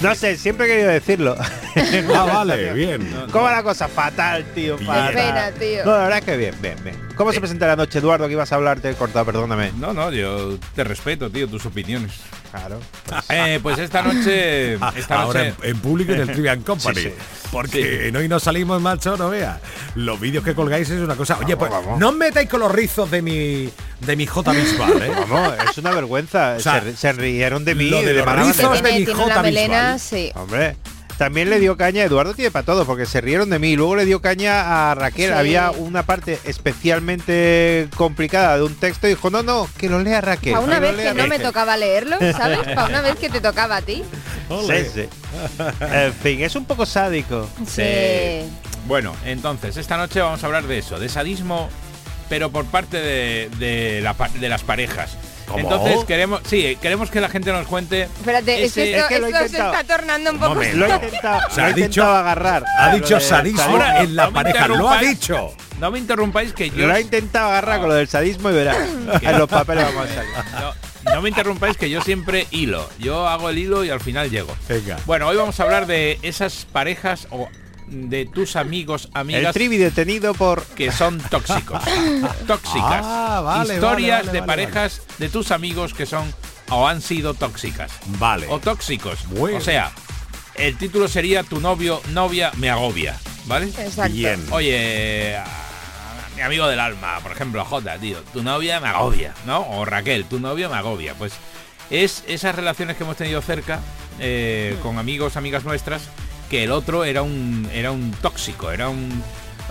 No 0.01 0.15
sé, 0.15 0.37
siempre 0.37 0.65
he 0.65 0.69
querido 0.69 0.89
decirlo. 0.89 1.35
Ah, 2.15 2.25
vale, 2.25 2.71
bien. 2.73 3.09
¿Cómo 3.31 3.45
va 3.45 3.51
la 3.51 3.63
cosa? 3.63 3.87
Fatal, 3.87 4.45
tío. 4.55 4.77
Fatal. 4.77 5.13
pena, 5.13 5.51
tío. 5.51 5.83
No, 5.83 5.91
la 5.91 6.03
verdad 6.03 6.19
es 6.19 6.25
que 6.25 6.37
bien, 6.37 6.55
bien, 6.61 6.75
bien. 6.83 6.95
¿Cómo 7.15 7.31
se 7.31 7.39
presenta 7.39 7.67
la 7.67 7.75
noche, 7.75 7.99
Eduardo? 7.99 8.25
Que 8.27 8.33
ibas 8.33 8.51
a 8.51 8.55
hablar, 8.55 8.79
te 8.79 8.89
he 8.89 8.93
cortado, 8.95 9.25
perdóname. 9.25 9.71
No, 9.77 9.93
no, 9.93 10.11
yo 10.11 10.57
te 10.75 10.83
respeto, 10.83 11.29
tío, 11.29 11.47
tus 11.47 11.65
opiniones. 11.65 12.11
Claro. 12.51 12.79
Eh, 13.29 13.59
pues 13.63 13.77
esta 13.79 14.01
noche. 14.01 14.77
Ah, 14.81 14.91
Esta 14.95 15.21
Ahora 15.21 15.43
noche 15.45 15.55
en, 15.63 15.69
en 15.75 15.79
público 15.79 16.11
en 16.13 16.21
el 16.21 16.27
Trivian 16.31 16.61
Company. 16.61 16.95
Sí, 17.01 17.09
sí. 17.09 17.47
Porque 17.51 18.11
hoy 18.15 18.27
no 18.27 18.39
salimos, 18.39 18.81
macho, 18.81 19.15
no 19.17 19.29
vea. 19.29 19.59
Los 19.95 20.19
vídeos 20.19 20.43
que 20.43 20.53
colgáis 20.55 20.89
es 20.89 20.99
una 20.99 21.15
cosa. 21.15 21.37
Oye, 21.43 21.55
pues 21.57 21.69
vamos. 21.71 21.99
no 21.99 22.09
os 22.09 22.15
metáis 22.15 22.49
con 22.49 22.59
los 22.59 22.71
rizos 22.71 23.09
de 23.11 23.21
mi 23.21 23.69
de 24.01 24.15
mi 24.15 24.25
J 24.27 24.51
Bisbal, 24.51 25.01
¿eh? 25.01 25.11
Vamos, 25.29 25.53
es 25.69 25.77
una 25.77 25.91
vergüenza. 25.91 26.55
O 26.57 26.59
sea, 26.59 26.81
se, 26.81 26.95
se 26.95 27.13
rieron 27.13 27.63
de 27.65 27.75
mí. 27.75 27.89
lo 27.89 28.01
de 28.01 28.13
de 28.13 28.23
los 28.25 28.35
rizos 28.47 28.81
de 28.81 28.91
mi 28.99 29.05
J. 29.05 29.41
melena, 29.41 29.93
Bisbal. 29.93 29.99
sí. 29.99 30.31
Hombre, 30.35 30.75
también 31.17 31.49
le 31.49 31.59
dio 31.59 31.77
caña, 31.77 32.03
Eduardo 32.03 32.33
tiene 32.33 32.51
para 32.51 32.65
todo, 32.65 32.85
porque 32.85 33.05
se 33.05 33.21
rieron 33.21 33.49
de 33.49 33.59
mí. 33.59 33.75
Luego 33.75 33.95
le 33.95 34.05
dio 34.05 34.21
caña 34.21 34.91
a 34.91 34.95
Raquel. 34.95 35.31
Sí. 35.31 35.37
Había 35.37 35.71
una 35.71 36.03
parte 36.03 36.39
especialmente 36.43 37.87
complicada 37.95 38.57
de 38.57 38.63
un 38.63 38.75
texto 38.75 39.07
y 39.07 39.11
dijo, 39.11 39.29
no, 39.29 39.43
no, 39.43 39.67
que 39.77 39.89
lo 39.89 39.99
lea 40.01 40.21
Raquel. 40.21 40.53
Para 40.53 40.65
una 40.65 40.79
vez 40.79 40.95
que 40.95 41.09
no 41.09 41.23
me 41.23 41.29
Raquel". 41.29 41.41
tocaba 41.41 41.77
leerlo, 41.77 42.17
¿sabes? 42.37 42.59
Para 42.59 42.85
una 42.87 43.01
vez 43.01 43.15
que 43.15 43.29
te 43.29 43.41
tocaba 43.41 43.77
a 43.77 43.81
ti. 43.81 44.03
Sí, 44.67 44.85
sí. 44.93 45.05
En 45.81 46.13
fin, 46.13 46.41
es 46.41 46.55
un 46.55 46.65
poco 46.65 46.85
sádico. 46.85 47.49
Sí. 47.67 48.43
Bueno, 48.87 49.15
entonces, 49.25 49.77
esta 49.77 49.97
noche 49.97 50.19
vamos 50.19 50.43
a 50.43 50.45
hablar 50.47 50.63
de 50.67 50.77
eso, 50.79 50.99
de 50.99 51.07
sadismo, 51.09 51.69
pero 52.29 52.51
por 52.51 52.65
parte 52.65 52.97
de, 52.97 53.49
de 53.57 54.01
la 54.01 54.13
pa- 54.13 54.29
de 54.29 54.49
las 54.49 54.63
parejas. 54.63 55.17
¿Cómo? 55.53 55.73
Entonces 55.75 56.05
queremos, 56.05 56.41
sí, 56.45 56.77
queremos 56.81 57.09
que 57.09 57.21
la 57.21 57.29
gente 57.29 57.51
nos 57.51 57.67
cuente. 57.67 58.03
Espérate, 58.03 58.63
es 58.63 58.71
ese- 58.71 58.83
que 58.83 58.91
esto, 58.91 59.01
es 59.03 59.07
que 59.09 59.19
lo 59.19 59.27
he 59.27 59.29
esto 59.29 59.57
se 59.57 59.63
está 59.63 59.83
tornando 59.83 60.31
un 60.31 60.39
poco. 60.39 60.55
Lo 60.55 60.61
he 60.63 60.89
intentado, 60.95 61.41
lo 61.55 61.61
he 61.63 61.65
ha 61.65 61.73
dicho- 61.73 62.03
agarrar. 62.03 62.63
Ha 62.79 62.95
dicho 62.95 63.19
sadismo 63.19 63.61
Ahora, 63.63 64.01
en 64.01 64.15
la 64.15 64.25
no 64.25 64.31
me 64.31 64.35
pareja. 64.43 64.67
Lo 64.67 64.73
ha 64.73 64.77
interrumpáis. 65.03 65.09
dicho. 65.19 65.53
No 65.79 65.91
me 65.91 65.99
interrumpáis 65.99 66.53
que 66.53 66.69
yo 66.69 66.87
Lo 66.87 66.95
he 66.95 67.01
intentado 67.01 67.49
agarrar 67.49 67.79
con 67.79 67.89
lo 67.89 67.95
del 67.95 68.07
sadismo 68.07 68.49
y 68.49 68.53
verás. 68.53 68.77
En 69.21 69.37
los 69.37 69.49
papeles 69.49 69.83
vamos 69.85 70.09
a 70.09 70.13
salir. 70.15 70.31
no, 71.05 71.13
no 71.13 71.21
me 71.21 71.29
interrumpáis 71.29 71.77
que 71.77 71.89
yo 71.89 72.01
siempre 72.01 72.47
hilo. 72.51 72.89
Yo 72.99 73.27
hago 73.27 73.49
el 73.49 73.57
hilo 73.57 73.83
y 73.83 73.89
al 73.89 73.99
final 73.99 74.29
llego. 74.29 74.55
Venga. 74.69 74.97
Bueno, 75.05 75.27
hoy 75.27 75.35
vamos 75.35 75.59
a 75.59 75.63
hablar 75.63 75.85
de 75.87 76.19
esas 76.21 76.65
parejas 76.71 77.27
o 77.31 77.49
de 77.93 78.25
tus 78.25 78.55
amigos, 78.55 79.09
El 79.13 79.21
amigas 79.21 79.53
trivi 79.53 79.77
detenido 79.77 80.33
por... 80.33 80.63
que 80.65 80.91
son 80.91 81.19
tóxicos. 81.19 81.83
Tóxicas. 82.47 83.01
Ah, 83.03 83.41
vale, 83.43 83.75
Historias 83.75 84.25
vale, 84.25 84.27
vale, 84.27 84.31
de 84.31 84.39
vale, 84.39 84.47
parejas 84.47 85.01
de 85.19 85.29
tus 85.29 85.51
amigos 85.51 85.93
que 85.93 86.05
son 86.05 86.33
o 86.69 86.87
han 86.87 87.01
sido 87.01 87.33
tóxicas. 87.33 87.91
Vale. 88.19 88.47
O 88.49 88.59
tóxicos. 88.59 89.27
Bueno. 89.29 89.57
O 89.57 89.61
sea, 89.61 89.91
el 90.55 90.77
título 90.77 91.07
sería 91.07 91.43
Tu 91.43 91.59
novio, 91.59 92.01
novia 92.11 92.51
me 92.57 92.69
agobia. 92.69 93.17
¿Vale? 93.45 93.67
Exacto. 93.67 94.13
Bien. 94.13 94.41
Oye, 94.51 95.37
mi 96.35 96.41
amigo 96.41 96.67
del 96.67 96.79
alma, 96.79 97.19
por 97.21 97.31
ejemplo, 97.31 97.63
J, 97.63 97.97
tío, 97.99 98.19
tu 98.31 98.41
novia 98.41 98.79
me 98.79 98.87
agobia, 98.87 99.33
¿no? 99.45 99.61
O 99.69 99.85
Raquel, 99.85 100.25
tu 100.25 100.39
novio 100.39 100.69
me 100.69 100.77
agobia. 100.77 101.13
Pues 101.15 101.33
es 101.89 102.23
esas 102.27 102.55
relaciones 102.55 102.97
que 102.97 103.03
hemos 103.03 103.17
tenido 103.17 103.41
cerca 103.41 103.79
eh, 104.19 104.77
con 104.81 104.97
amigos, 104.97 105.37
amigas 105.37 105.63
nuestras, 105.63 106.03
que 106.53 106.63
el 106.65 106.71
otro 106.71 107.03
era 107.03 107.23
un 107.23 107.67
era 107.73 107.91
un 107.91 108.11
tóxico, 108.21 108.69
era 108.71 108.87
un 108.87 109.23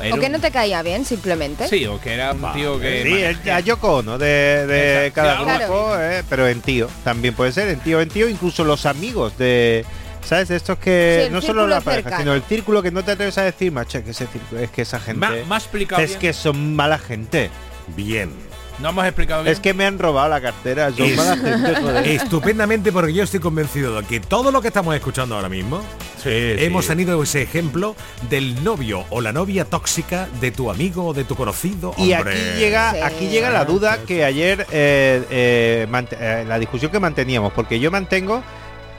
era 0.03 0.17
O 0.17 0.19
que 0.19 0.27
un- 0.27 0.33
no 0.33 0.41
te 0.41 0.51
caía 0.51 0.83
bien, 0.83 1.05
simplemente. 1.05 1.69
Sí, 1.69 1.87
o 1.87 2.01
que 2.01 2.15
era 2.15 2.33
un 2.33 2.53
tío 2.55 2.81
que 2.81 3.05
Sí, 3.05 3.23
el, 3.23 3.51
a 3.53 3.61
Yoko, 3.61 4.03
¿no? 4.03 4.19
De, 4.19 4.67
de 4.67 5.07
Exacto. 5.07 5.15
cada 5.15 5.45
Claro. 5.45 5.65
grupo, 5.73 5.95
eh, 6.01 6.25
pero 6.29 6.49
en 6.49 6.61
tío. 6.61 6.89
También 7.05 7.35
puede 7.35 7.53
ser, 7.53 7.69
en 7.69 7.79
tío, 7.79 8.01
en 8.01 8.09
tío, 8.09 8.29
incluso 8.29 8.65
los 8.65 8.85
amigos 8.85 9.39
de... 9.39 9.85
¿Sabes? 10.25 10.49
De 10.49 10.57
estos 10.57 10.79
que 10.79 11.27
Sí, 11.29 11.33
no 11.33 11.41
solo 11.41 11.69
la 11.69 11.81
pareja, 11.81 12.03
cercano. 12.11 12.23
sino 12.23 12.35
el 12.35 12.43
círculo 12.43 12.83
que 12.83 12.91
no 12.91 13.05
te 13.05 13.13
atreves 13.13 13.39
a 13.39 13.43
decir, 13.43 13.71
macho, 13.71 14.03
que 14.03 14.11
ese 14.11 14.27
círculo, 14.27 14.61
es 14.61 14.71
que 14.71 14.83
esa 14.83 14.99
gente... 14.99 15.21
Ma- 15.21 15.33
más 15.47 15.63
explicado 15.65 16.03
es 16.03 16.11
bien. 16.11 16.21
que 16.21 16.33
son 16.33 16.75
mala 16.75 16.99
gente. 16.99 17.51
Bien. 17.97 18.31
No 18.79 18.89
hemos 18.91 19.05
explicado 19.05 19.43
bien. 19.43 19.53
Es 19.53 19.61
que 19.61 19.75
me 19.75 19.85
han 19.87 19.99
robado 19.99 20.29
la 20.29 20.41
cartera, 20.41 20.91
son 20.91 21.07
Es- 21.07 21.17
mala 21.17 21.37
gente, 21.37 21.75
joder. 21.81 22.07
Estupendamente 22.09 22.93
porque 22.93 23.13
yo 23.13 23.23
estoy 23.25 23.41
convencido 23.41 24.01
de 24.01 24.07
que 24.07 24.21
todo 24.21 24.51
lo 24.51 24.61
que 24.63 24.69
estamos 24.69 24.95
escuchando 24.95 25.35
ahora 25.37 25.49
mismo 25.49 25.83
hemos 26.25 26.85
sí. 26.85 26.89
tenido 26.91 27.21
ese 27.23 27.43
ejemplo 27.43 27.97
del 28.31 28.63
novio 28.63 29.05
o 29.11 29.21
la 29.21 29.33
novia 29.33 29.65
tóxica 29.65 30.29
de 30.41 30.51
tu 30.53 30.71
amigo 30.71 31.07
o 31.07 31.15
de 31.15 31.25
tu 31.25 31.35
conocido. 31.37 31.95
Y 31.99 32.13
Hombre. 32.13 32.33
aquí 32.33 32.59
llega, 32.61 32.93
Sí. 32.93 33.01
aquí 33.03 33.29
llega 33.29 33.51
la 33.51 33.65
duda 33.65 33.99
que 34.07 34.25
ayer 34.25 34.67
eh, 34.71 35.23
eh, 35.31 35.87
eh, 36.21 36.45
la 36.47 36.59
discusión 36.59 36.91
que 36.93 37.01
manteníamos, 37.01 37.53
porque 37.53 37.79
yo 37.81 37.91
mantengo 37.91 38.43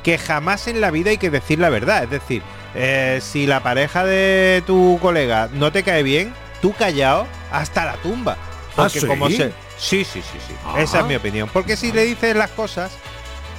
que 0.03 0.17
jamás 0.17 0.67
en 0.67 0.81
la 0.81 0.91
vida 0.91 1.11
hay 1.11 1.17
que 1.17 1.29
decir 1.29 1.59
la 1.59 1.69
verdad. 1.69 2.03
Es 2.03 2.09
decir, 2.09 2.41
eh, 2.75 3.19
si 3.21 3.47
la 3.47 3.63
pareja 3.63 4.03
de 4.05 4.61
tu 4.67 4.99
colega 5.01 5.49
no 5.53 5.71
te 5.71 5.83
cae 5.83 6.03
bien, 6.03 6.33
tú 6.61 6.73
callado 6.73 7.25
hasta 7.51 7.85
la 7.85 7.93
tumba. 7.97 8.37
Porque 8.75 8.97
¿Ah, 8.99 9.01
sí? 9.01 9.07
como 9.07 9.29
se. 9.29 9.51
Sí, 9.77 10.03
sí, 10.03 10.21
sí, 10.21 10.37
sí. 10.47 10.53
Esa 10.77 10.99
es 11.01 11.05
mi 11.05 11.15
opinión. 11.15 11.49
Porque 11.51 11.75
si 11.77 11.91
le 11.91 12.03
dices 12.05 12.35
las 12.35 12.51
cosas, 12.51 12.91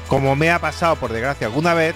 como 0.08 0.34
me 0.36 0.50
ha 0.50 0.58
pasado 0.58 0.96
por 0.96 1.12
desgracia 1.12 1.46
alguna 1.46 1.74
vez, 1.74 1.94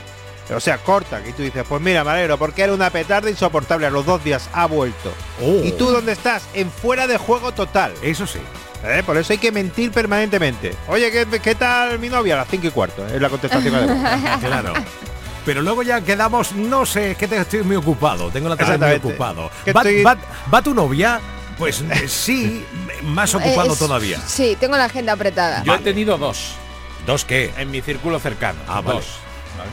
o 0.55 0.61
sea, 0.61 0.79
corta, 0.79 1.23
que 1.23 1.33
tú 1.33 1.43
dices, 1.43 1.65
pues 1.69 1.83
mira, 1.83 2.05
me 2.05 2.11
alegro, 2.13 2.39
porque 2.39 2.63
era 2.63 2.73
una 2.73 2.89
petarda 2.91 3.29
insoportable, 3.29 3.87
a 3.87 3.91
los 3.91 4.07
dos 4.07 4.23
días 4.25 4.49
ha 4.53 4.67
vuelto. 4.67 5.13
Oh. 5.43 5.61
¿Y 5.65 5.73
tú 5.73 5.87
dónde 5.91 6.13
estás? 6.13 6.45
En 6.55 6.71
fuera 6.71 7.07
de 7.07 7.19
juego 7.19 7.53
total. 7.53 7.93
Eso 8.03 8.27
sí. 8.27 8.39
¿Eh? 8.85 9.03
Por 9.05 9.17
eso 9.17 9.33
hay 9.33 9.39
que 9.39 9.51
mentir 9.53 9.91
permanentemente. 9.91 10.75
Oye, 10.87 11.11
¿qué, 11.11 11.27
qué 11.41 11.55
tal 11.57 11.99
mi 11.99 12.09
novia? 12.09 12.35
A 12.35 12.39
las 12.39 12.49
5 12.49 12.67
y 12.69 12.71
cuarto. 12.71 13.07
Es 13.09 13.21
la 13.21 13.29
contestación. 13.29 13.75
Claro. 14.41 14.73
Pero 15.45 15.63
luego 15.63 15.83
ya 15.83 16.01
quedamos, 16.03 16.53
no 16.53 16.85
sé, 16.87 17.13
es 17.13 17.17
que 17.17 17.27
te- 17.27 17.39
estoy 17.39 17.63
muy 17.63 17.77
ocupado, 17.77 18.31
tengo 18.31 18.49
la 18.51 18.57
tarde 18.57 18.79
muy 18.79 18.97
ocupado. 18.97 19.51
¿Va, 19.75 19.81
estoy- 19.83 20.03
va- 20.05 20.17
va 20.53 20.63
tu 20.63 20.75
novia? 20.75 21.21
Pues 21.59 21.81
eh, 21.83 22.09
sí, 22.09 22.65
más 23.03 23.35
ocupado 23.35 23.71
Eh, 23.71 23.73
es- 23.73 23.79
todavía. 23.79 24.21
Sí, 24.27 24.57
tengo 24.61 24.77
la 24.77 24.85
agenda 24.85 25.13
apretada. 25.13 25.63
Yo 25.65 25.75
he 25.75 25.79
tenido 25.79 26.17
dos 26.19 26.53
¿Dos 27.07 27.25
qué? 27.25 27.53
en 27.57 27.71
mi 27.71 27.81
círculo 27.81 28.19
cercano. 28.21 28.61
Ah, 28.69 28.81
vale. 28.81 28.99
dos. 29.01 29.07
¿vale? 29.57 29.71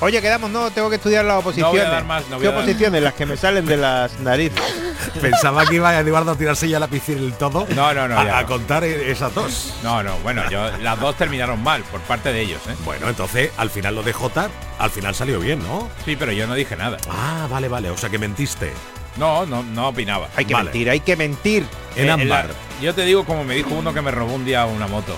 Oye, 0.00 0.20
quedamos, 0.20 0.50
no, 0.50 0.70
tengo 0.70 0.90
que 0.90 0.96
estudiar 0.96 1.24
las 1.24 1.38
oposiciones. 1.38 1.82
dar 1.90 2.04
más, 2.04 2.24
no 2.28 2.36
voy 2.36 2.42
¿Qué 2.42 2.48
a 2.48 2.50
dar- 2.50 2.60
oposiciones? 2.60 3.02
Las 3.02 3.14
que 3.14 3.24
me 3.24 3.36
salen 3.38 3.64
de 3.64 3.78
las 3.78 4.20
narices. 4.20 4.60
Pensaba 5.22 5.64
que 5.64 5.76
iba 5.76 5.88
a 5.88 6.00
Eduardo 6.00 6.32
a 6.32 6.36
tirarse 6.36 6.68
ya 6.68 6.78
la 6.78 6.88
piscina 6.88 7.22
del 7.22 7.32
todo. 7.32 7.66
No, 7.74 7.94
no, 7.94 8.06
no, 8.06 8.18
A, 8.18 8.24
ya 8.26 8.38
a 8.38 8.42
no. 8.42 8.46
contar 8.48 8.84
esas 8.84 9.32
dos. 9.34 9.72
No, 9.82 10.02
no, 10.02 10.18
bueno, 10.18 10.42
yo 10.50 10.76
las 10.82 11.00
dos 11.00 11.16
terminaron 11.16 11.62
mal 11.62 11.82
por 11.84 12.00
parte 12.02 12.30
de 12.30 12.42
ellos, 12.42 12.60
¿eh? 12.68 12.74
Bueno, 12.84 13.08
entonces 13.08 13.50
al 13.56 13.70
final 13.70 13.94
lo 13.94 14.02
de 14.02 14.12
J, 14.12 14.50
al 14.78 14.90
final 14.90 15.14
salió 15.14 15.40
bien, 15.40 15.62
¿no? 15.62 15.88
Sí, 16.04 16.14
pero 16.16 16.30
yo 16.32 16.46
no 16.46 16.52
dije 16.54 16.76
nada. 16.76 16.98
Ah, 17.08 17.46
vale, 17.48 17.68
vale, 17.68 17.88
o 17.88 17.96
sea 17.96 18.10
que 18.10 18.18
mentiste. 18.18 18.74
No, 19.18 19.46
no, 19.46 19.62
no 19.62 19.88
opinaba. 19.88 20.28
Hay 20.36 20.44
que 20.44 20.52
Vale. 20.54 20.64
mentir, 20.64 20.90
hay 20.90 21.00
que 21.00 21.16
mentir. 21.16 21.66
En 21.96 22.06
Eh, 22.06 22.10
ámbar. 22.10 22.46
la- 22.48 22.82
yo 22.82 22.94
te 22.94 23.04
digo 23.04 23.24
como 23.24 23.44
me 23.44 23.54
dijo 23.54 23.70
uno 23.74 23.94
que 23.94 24.02
me 24.02 24.10
robó 24.10 24.34
un 24.34 24.44
día 24.44 24.66
una 24.66 24.86
moto. 24.86 25.16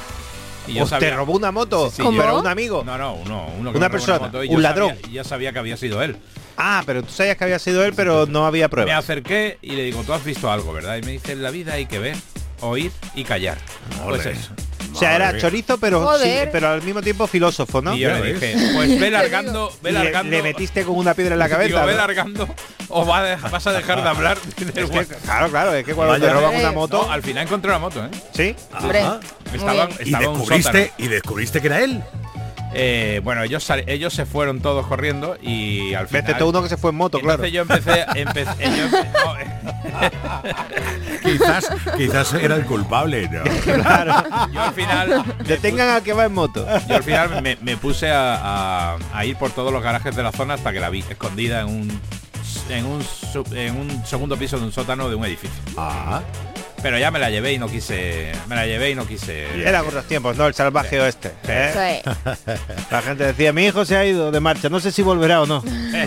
Y 0.68 0.74
yo 0.74 0.84
Os 0.84 0.90
te 0.90 0.96
sabía- 0.96 1.16
robó 1.16 1.32
una 1.32 1.51
moto, 1.51 1.88
Sí, 1.90 1.96
sí, 1.96 2.03
¿Cómo? 2.03 2.18
pero 2.18 2.38
un 2.38 2.46
amigo. 2.46 2.82
No, 2.84 2.96
no, 2.99 3.14
uno, 3.14 3.46
uno 3.59 3.72
que 3.72 3.78
Una 3.78 3.88
me 3.88 3.96
robó 3.96 4.07
persona, 4.07 4.18
moto 4.26 4.44
y 4.44 4.49
un 4.49 4.55
yo 4.57 4.61
ladrón. 4.61 4.88
sabía- 4.90 5.09
y 5.09 5.12
ya 5.12 5.24
sabía 5.24 5.53
que 5.53 5.59
había 5.59 5.76
sido 5.76 6.03
él. 6.03 6.16
Ah, 6.57 6.82
pero 6.86 7.03
tú 7.03 7.11
sabías 7.12 7.36
que 7.36 7.44
había 7.44 7.59
sido 7.59 7.84
él, 7.84 7.94
pero 7.94 8.26
no 8.26 8.46
había 8.46 8.66
Me 8.66 8.68
pruebas. 8.68 8.99
acerqué 8.99 9.59
y 9.62 9.72
le 9.72 9.84
digo, 9.84 10.03
tú 10.05 10.12
has 10.12 10.24
visto 10.24 10.51
algo, 10.51 10.72
¿verdad? 10.72 10.96
Y 10.99 11.03
me 11.03 11.12
dice, 11.12 11.32
en 11.32 11.42
la 11.42 11.51
vida 11.51 11.74
hay 11.74 11.86
que 11.86 11.99
ver, 11.99 12.16
oír 12.61 12.92
y 13.14 13.24
callar. 13.24 13.59
Pues 14.05 14.26
eso. 14.26 14.51
O 14.95 14.99
sea, 14.99 15.16
era 15.16 15.32
mía. 15.32 15.41
chorizo, 15.41 15.78
pero, 15.78 16.18
sí, 16.18 16.30
pero 16.51 16.68
al 16.70 16.82
mismo 16.82 17.03
tiempo 17.03 17.26
filósofo, 17.26 17.80
¿no? 17.82 17.95
Y 17.95 18.01
yo 18.01 18.11
le 18.11 18.32
dije, 18.34 18.57
pues 18.74 18.99
ve 19.01 19.11
largando, 19.12 19.72
ve 19.82 19.91
Y 19.91 19.93
le, 19.93 19.99
largando. 20.05 20.30
le 20.30 20.43
metiste 20.43 20.84
con 20.84 20.97
una 20.97 21.14
piedra 21.14 21.34
en 21.34 21.39
la 21.39 21.47
Digo, 21.47 21.59
cabeza. 21.59 21.84
ve 21.84 21.93
¿no? 21.93 21.99
largando 21.99 22.49
o 22.89 23.07
va 23.07 23.36
vas 23.36 23.66
a 23.66 23.72
dejar 23.72 24.03
de 24.03 24.09
hablar 24.09 24.39
del 24.57 24.84
Es 24.84 24.91
que, 24.91 25.07
claro, 25.24 25.51
claro, 25.51 25.74
es 25.74 25.84
que 25.84 25.95
cuando 25.95 26.12
Vaya. 26.14 26.26
te 26.28 26.32
roban 26.32 26.55
Eh, 26.55 26.61
una 26.61 26.72
moto, 26.72 27.03
No, 27.07 27.12
al 27.12 27.22
final 27.22 27.47
encontré 27.47 27.70
la 27.70 27.78
moto, 27.78 28.05
¿eh? 28.05 28.09
¿sí? 28.32 28.57
Hombre. 28.80 29.03
Y 29.53 29.57
estaba 29.57 29.84
un 29.86 29.99
descubriste, 29.99 30.93
y 30.99 31.09
descubriste 31.09 31.61
que 31.61 31.66
era 31.66 31.80
él. 31.80 32.03
Eh, 32.74 33.20
bueno, 33.24 33.42
ellos, 33.42 33.66
ellos 33.86 34.12
se 34.12 34.26
fueron 34.26 34.60
todos 34.60 34.86
corriendo 34.86 35.36
y 35.40 35.94
al 35.94 36.06
final... 36.08 36.22
Vete 36.22 36.34
todo 36.38 36.50
uno 36.50 36.62
que 36.62 36.68
se 36.68 36.76
fue 36.76 36.90
en 36.90 36.96
moto, 36.96 37.18
claro. 37.20 37.46
Yo 37.46 37.62
empecé... 37.62 38.04
empecé 38.14 38.50
yo 38.60 38.88
empe- 38.88 39.08
no, 39.24 39.38
eh, 39.38 39.46
Quizás, 41.22 41.68
quizás 41.96 42.34
era 42.34 42.56
el 42.56 42.64
culpable, 42.66 43.28
¿no? 43.28 43.42
Claro. 43.82 44.24
yo 44.52 44.62
al 44.62 44.74
final... 44.74 45.24
Detengan 45.44 45.88
al 45.88 46.02
que 46.02 46.12
va 46.12 46.24
en 46.26 46.34
moto. 46.34 46.66
Yo 46.88 46.96
al 46.96 47.02
final 47.02 47.42
me, 47.42 47.56
me 47.62 47.76
puse 47.76 48.10
a, 48.10 48.94
a- 48.94 48.98
a 49.12 49.24
ir 49.24 49.36
por 49.36 49.50
todos 49.50 49.72
los 49.72 49.82
garajes 49.82 50.14
de 50.14 50.22
la 50.22 50.32
zona 50.32 50.54
hasta 50.54 50.72
que 50.72 50.80
la 50.80 50.90
vi 50.90 51.00
escondida 51.08 51.60
en 51.62 51.66
un 51.68 52.00
en 52.70 52.84
un, 52.86 53.02
en 53.54 53.76
un 53.76 54.06
segundo 54.06 54.36
piso 54.36 54.58
de 54.58 54.64
un 54.64 54.72
sótano 54.72 55.08
de 55.08 55.14
un 55.14 55.24
edificio. 55.24 55.58
Ah, 55.76 56.20
Pero 56.82 56.96
ya 56.98 57.10
me 57.10 57.18
la 57.18 57.28
llevé 57.28 57.52
y 57.54 57.58
no 57.58 57.68
quise. 57.68 58.30
Me 58.48 58.54
la 58.54 58.64
llevé 58.66 58.90
y 58.90 58.94
no 58.94 59.06
quise. 59.06 59.46
Eran 59.66 59.84
otros 59.86 60.04
tiempos, 60.04 60.36
¿no? 60.36 60.46
El 60.46 60.54
salvaje 60.54 61.00
oeste. 61.00 61.32
¿eh? 61.48 62.02
La 62.90 63.02
gente 63.02 63.24
decía, 63.24 63.52
mi 63.52 63.66
hijo 63.66 63.84
se 63.84 63.96
ha 63.96 64.04
ido 64.06 64.30
de 64.30 64.38
marcha, 64.40 64.68
no 64.68 64.78
sé 64.80 64.92
si 64.92 65.02
volverá 65.02 65.42
o 65.42 65.46
no. 65.46 65.62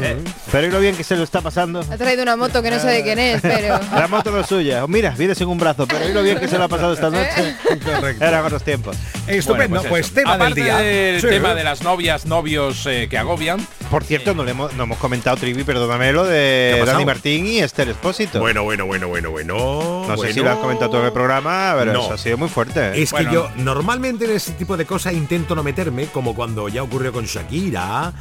pero 0.51 0.67
y 0.67 0.71
lo 0.71 0.79
bien 0.79 0.95
que 0.95 1.03
se 1.03 1.15
lo 1.17 1.23
está 1.23 1.41
pasando. 1.41 1.81
Ha 1.91 1.97
traído 1.97 2.23
una 2.23 2.37
moto 2.37 2.61
que 2.63 2.71
no 2.71 2.79
sé 2.79 2.87
de 2.87 3.03
quién 3.03 3.19
es, 3.19 3.41
pero... 3.41 3.79
La 3.95 4.07
moto 4.07 4.31
no 4.31 4.39
es 4.39 4.47
suya. 4.47 4.85
Mira, 4.87 5.11
viene 5.17 5.35
sin 5.35 5.47
un 5.47 5.57
brazo, 5.57 5.85
pero 5.87 6.07
y 6.07 6.13
lo 6.13 6.23
bien 6.23 6.39
que 6.39 6.47
se 6.47 6.57
lo 6.57 6.63
ha 6.63 6.67
pasado 6.69 6.93
esta 6.93 7.09
noche. 7.09 7.55
Correcto. 7.83 8.23
Eran 8.23 8.45
otros 8.45 8.63
tiempos. 8.63 8.95
Estupendo, 9.27 9.75
Bueno, 9.75 9.89
pues, 9.89 10.05
eso. 10.05 10.15
tema 10.15 10.31
del 10.33 10.41
Aparte 10.41 10.61
día. 10.63 10.77
del 10.77 11.21
Sí. 11.21 11.27
tema 11.27 11.53
de 11.53 11.63
las 11.63 11.81
novias, 11.83 12.25
novios 12.25 12.85
eh, 12.87 13.07
que 13.09 13.17
agobian. 13.17 13.59
Por 13.91 14.05
cierto, 14.05 14.33
no, 14.33 14.45
le 14.45 14.51
hemos, 14.51 14.73
no 14.75 14.83
hemos 14.83 14.97
comentado, 14.99 15.35
Trivi, 15.35 15.65
perdóname, 15.65 16.13
lo 16.13 16.23
¿Qué 16.23 16.29
de? 16.29 16.83
Dani 16.85 17.03
Martín 17.03 17.45
y 17.45 17.59
Esther 17.59 17.89
Espósito. 17.89 18.39
Bueno, 18.39 18.63
bueno, 18.63 18.85
bueno, 18.85 19.09
bueno, 19.09 19.31
bueno. 19.31 20.05
no 20.07 20.17
sé 20.17 20.31
si 20.31 20.39
lo 20.39 20.49
has 20.49 20.59
comentado 20.59 20.89
tú 20.91 20.97
en 20.97 21.05
el 21.05 21.11
programa, 21.11 21.75
pero 21.77 21.91
No. 21.91 21.99
eso 22.05 22.13
ha 22.13 22.17
sido 22.17 22.37
muy 22.37 22.47
fuerte. 22.47 22.79
¿eh? 22.79 23.03
Es 23.03 23.11
Bueno. 23.11 23.29
que 23.29 23.35
yo 23.35 23.49
normalmente 23.57 24.23
en 24.25 24.31
ese 24.31 24.53
tipo 24.53 24.77
de 24.77 24.85
cosas 24.85 25.11
intento 25.13 25.55
no 25.55 25.63
meterme, 25.63 26.05
como 26.07 26.33
cuando 26.33 26.69
ya 26.69 26.83
ocurrió 26.83 27.11
con 27.11 27.25
Shakira, 27.25 28.13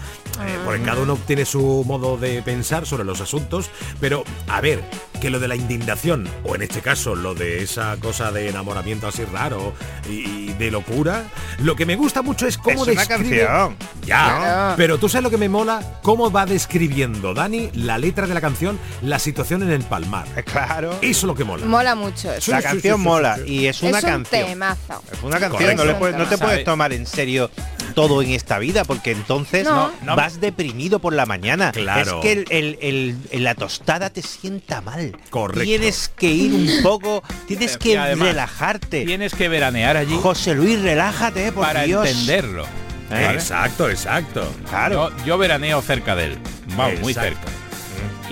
eh, 0.44 0.58
porque 0.64 0.82
cada 0.82 1.02
uno 1.02 1.16
tiene 1.24 1.44
su 1.44 1.84
modo 1.86 2.16
de 2.16 2.42
pensar 2.42 2.84
sobre 2.84 3.04
los 3.04 3.20
asuntos, 3.20 3.70
pero 4.00 4.24
a 4.48 4.60
ver, 4.60 4.82
que 5.20 5.30
lo 5.30 5.38
de 5.38 5.48
la 5.48 5.56
indignación, 5.56 6.28
o 6.44 6.54
en 6.54 6.62
este 6.62 6.80
caso 6.80 7.14
lo 7.14 7.34
de 7.34 7.62
esa 7.62 7.96
cosa 7.98 8.32
de 8.32 8.48
enamoramiento 8.48 9.06
así 9.06 9.24
raro 9.24 9.74
y, 10.08 10.12
y 10.50 10.54
de 10.58 10.70
locura, 10.70 11.24
lo 11.58 11.76
que 11.76 11.84
me 11.86 11.96
gusta 11.96 12.22
mucho 12.22 12.46
es 12.46 12.56
cómo 12.58 12.82
Es 12.84 12.88
una 12.88 13.02
describe- 13.04 13.44
canción. 13.46 13.76
Ya, 14.06 14.24
Claro. 14.38 14.74
pero 14.76 14.98
tú 14.98 15.08
sabes 15.08 15.22
lo 15.24 15.30
que 15.30 15.36
me 15.36 15.48
mola, 15.48 15.98
cómo 16.02 16.30
va 16.30 16.46
describiendo 16.46 17.34
Dani 17.34 17.70
la 17.74 17.98
letra 17.98 18.26
de 18.26 18.34
la 18.34 18.40
canción, 18.40 18.78
la 19.02 19.18
situación 19.18 19.62
en 19.62 19.70
el 19.70 19.82
palmar. 19.82 20.26
Eh, 20.36 20.42
Claro. 20.42 20.92
Eso 21.02 21.02
es 21.02 21.22
lo 21.24 21.34
que 21.34 21.44
mola. 21.44 21.66
Mola 21.66 21.94
mucho 21.94 22.32
eso. 22.32 22.50
La 22.50 22.58
sí, 22.58 22.64
canción 22.64 22.96
sí, 22.96 23.02
sí, 23.02 23.08
mola 23.08 23.36
sí, 23.36 23.42
sí. 23.46 23.52
y 23.52 23.66
es 23.66 23.82
una 23.82 23.98
es 23.98 24.04
un 24.04 24.10
canción. 24.10 24.46
temazo. 24.46 25.02
Es 25.12 25.22
una 25.22 25.38
canción, 25.38 25.50
Correcto. 25.62 25.84
no, 25.84 25.92
le 25.92 25.98
puedes- 25.98 26.16
no 26.16 26.26
te 26.26 26.38
puedes 26.38 26.64
tomar 26.64 26.92
en 26.92 27.06
serio 27.06 27.50
todo 27.94 28.22
en 28.22 28.30
esta 28.30 28.58
vida 28.58 28.84
porque 28.84 29.10
entonces 29.12 29.64
No. 29.64 29.90
No. 30.02 30.16
vas 30.16 30.40
deprimido 30.40 30.98
por 31.00 31.12
la 31.12 31.26
mañana. 31.26 31.72
Claro. 31.72 32.20
Es 32.22 32.22
que 32.22 32.32
el- 32.58 32.78
el- 32.80 33.42
la 33.44 33.54
tostada 33.54 34.10
te 34.10 34.22
sienta 34.22 34.80
mal. 34.80 35.09
Correcto. 35.30 35.62
Tienes 35.64 36.08
que 36.16 36.28
ir 36.28 36.52
un 36.52 36.82
poco, 36.82 37.22
tienes 37.46 37.76
que 37.76 37.90
y 37.92 37.96
además, 37.96 38.28
relajarte. 38.28 39.04
Tienes 39.04 39.34
que 39.34 39.48
veranear 39.48 39.96
allí 39.96 40.16
José 40.20 40.54
Luis, 40.54 40.80
relájate, 40.80 41.52
por 41.52 41.64
para 41.66 41.82
Dios. 41.82 42.06
entenderlo. 42.08 42.64
¿Eh? 43.10 43.30
Exacto, 43.34 43.90
exacto. 43.90 44.46
Claro. 44.68 45.10
Yo, 45.18 45.24
yo 45.26 45.38
veraneo 45.38 45.82
cerca 45.82 46.14
de 46.14 46.24
él. 46.26 46.38
Vamos, 46.76 47.00
muy 47.00 47.12
cerca. 47.14 47.40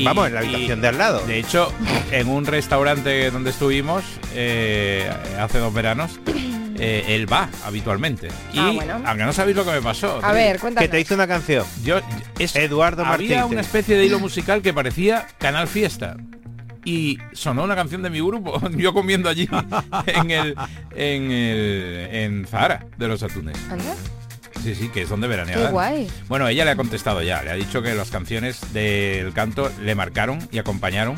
Vamos, 0.01 0.29
en 0.29 0.35
la 0.35 0.41
habitación 0.41 0.81
de 0.81 0.89
al 0.89 0.99
lado. 0.99 1.27
De 1.27 1.39
hecho, 1.41 1.73
en 2.13 2.29
un 2.29 2.47
restaurante 2.47 3.31
donde 3.33 3.51
estuvimos 3.51 4.05
eh, 4.35 5.11
hace 5.41 5.59
dos 5.59 5.75
veranos, 5.75 6.21
eh, 6.79 7.05
él 7.09 7.31
va 7.33 7.49
habitualmente. 7.65 8.29
Y 8.53 8.59
Ah, 8.61 8.71
bueno. 8.73 9.03
aunque 9.05 9.25
no 9.25 9.33
sabéis 9.33 9.57
lo 9.57 9.65
que 9.65 9.73
me 9.73 9.83
pasó. 9.83 10.21
A 10.23 10.31
ver, 10.31 10.53
Que 10.55 10.61
cuéntanos. 10.61 10.91
te 10.91 11.01
hizo 11.01 11.15
una 11.15 11.27
canción. 11.27 11.67
Yo, 11.83 11.99
es, 12.39 12.55
Eduardo 12.55 13.05
Martín. 13.05 13.33
había 13.33 13.47
una 13.47 13.61
especie 13.63 13.97
de 13.97 14.07
hilo 14.07 14.21
musical 14.21 14.63
que 14.63 14.73
parecía 14.73 15.27
Canal 15.39 15.67
Fiesta. 15.67 16.17
Y 16.85 17.19
sonó 17.33 17.65
una 17.65 17.75
canción 17.75 18.03
de 18.03 18.11
mi 18.11 18.21
grupo, 18.21 18.61
yo 18.77 18.95
comiendo 18.95 19.29
allí 19.29 19.49
en 20.07 20.31
el 20.31 20.55
en 20.95 21.31
el 21.31 22.09
en 22.13 22.47
Zara 22.47 22.87
de 22.97 23.09
los 23.09 23.23
atunes. 23.23 23.57
Sí, 24.63 24.75
sí, 24.75 24.89
que 24.89 25.03
es 25.03 25.09
donde 25.09 25.29
veranea. 25.29 25.57
Qué 25.57 25.67
guay. 25.67 26.11
Bueno, 26.29 26.49
ella 26.49 26.65
le 26.65 26.73
ha 26.73 26.77
contestado 26.77 27.23
ya, 27.23 27.43
le 27.43 27.51
ha 27.51 27.55
dicho 27.55 27.81
que 27.83 27.95
las 27.95 28.11
canciones 28.11 28.73
del 28.73 29.33
canto 29.33 29.71
le 29.83 29.95
marcaron 29.95 30.41
y 30.51 30.59
acompañaron 30.59 31.15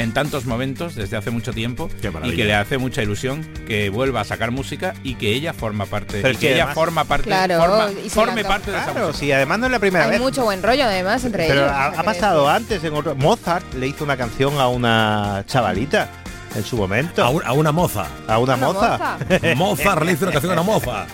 en 0.00 0.12
tantos 0.12 0.44
momentos 0.46 0.94
desde 0.94 1.16
hace 1.16 1.30
mucho 1.30 1.52
tiempo 1.52 1.88
y 2.24 2.34
que 2.34 2.44
le 2.44 2.54
hace 2.54 2.78
mucha 2.78 3.02
ilusión 3.02 3.42
que 3.66 3.90
vuelva 3.90 4.22
a 4.22 4.24
sacar 4.24 4.50
música 4.50 4.94
y 5.02 5.14
que 5.14 5.32
ella 5.32 5.52
forma 5.52 5.86
parte 5.86 6.20
Pero 6.22 6.30
y 6.30 6.36
que, 6.36 6.40
que 6.40 6.54
ella 6.54 6.64
además- 6.64 6.74
forma 6.74 7.04
parte 7.04 7.24
Claro, 7.26 7.58
forma- 7.60 7.90
y 8.04 8.08
forme 8.10 8.44
parte 8.44 8.70
de 8.70 8.76
esa 8.78 8.92
Claro, 8.92 9.06
música. 9.08 9.18
sí, 9.26 9.32
además 9.32 9.58
no 9.58 9.66
es 9.66 9.72
la 9.72 9.78
primera 9.78 10.04
Hay 10.06 10.10
vez. 10.12 10.20
mucho 10.20 10.44
buen 10.44 10.62
rollo 10.62 10.84
además 10.84 11.24
entre 11.24 11.46
Pero 11.46 11.60
ellos. 11.62 11.72
ha, 11.72 11.88
o 11.88 11.92
sea 11.92 12.00
ha 12.00 12.02
pasado 12.04 12.48
antes 12.48 12.82
en 12.84 12.94
otro. 12.94 13.14
Mozart 13.14 13.74
le 13.74 13.86
hizo 13.88 14.04
una 14.04 14.16
canción 14.16 14.58
a 14.58 14.68
una 14.68 15.44
chavalita 15.46 16.08
en 16.54 16.64
su 16.64 16.76
momento. 16.76 17.22
A, 17.24 17.30
un- 17.30 17.44
a 17.44 17.52
una 17.52 17.72
moza. 17.72 18.06
A 18.26 18.38
una 18.38 18.54
Una 18.54 18.66
moza. 18.66 18.98
moza. 18.98 19.54
Moza 19.56 20.04
le 20.04 20.12
hizo 20.12 20.24
una 20.24 20.32
canción 20.32 20.50
a 20.58 20.60
una 20.60 20.62
moza. 20.62 21.06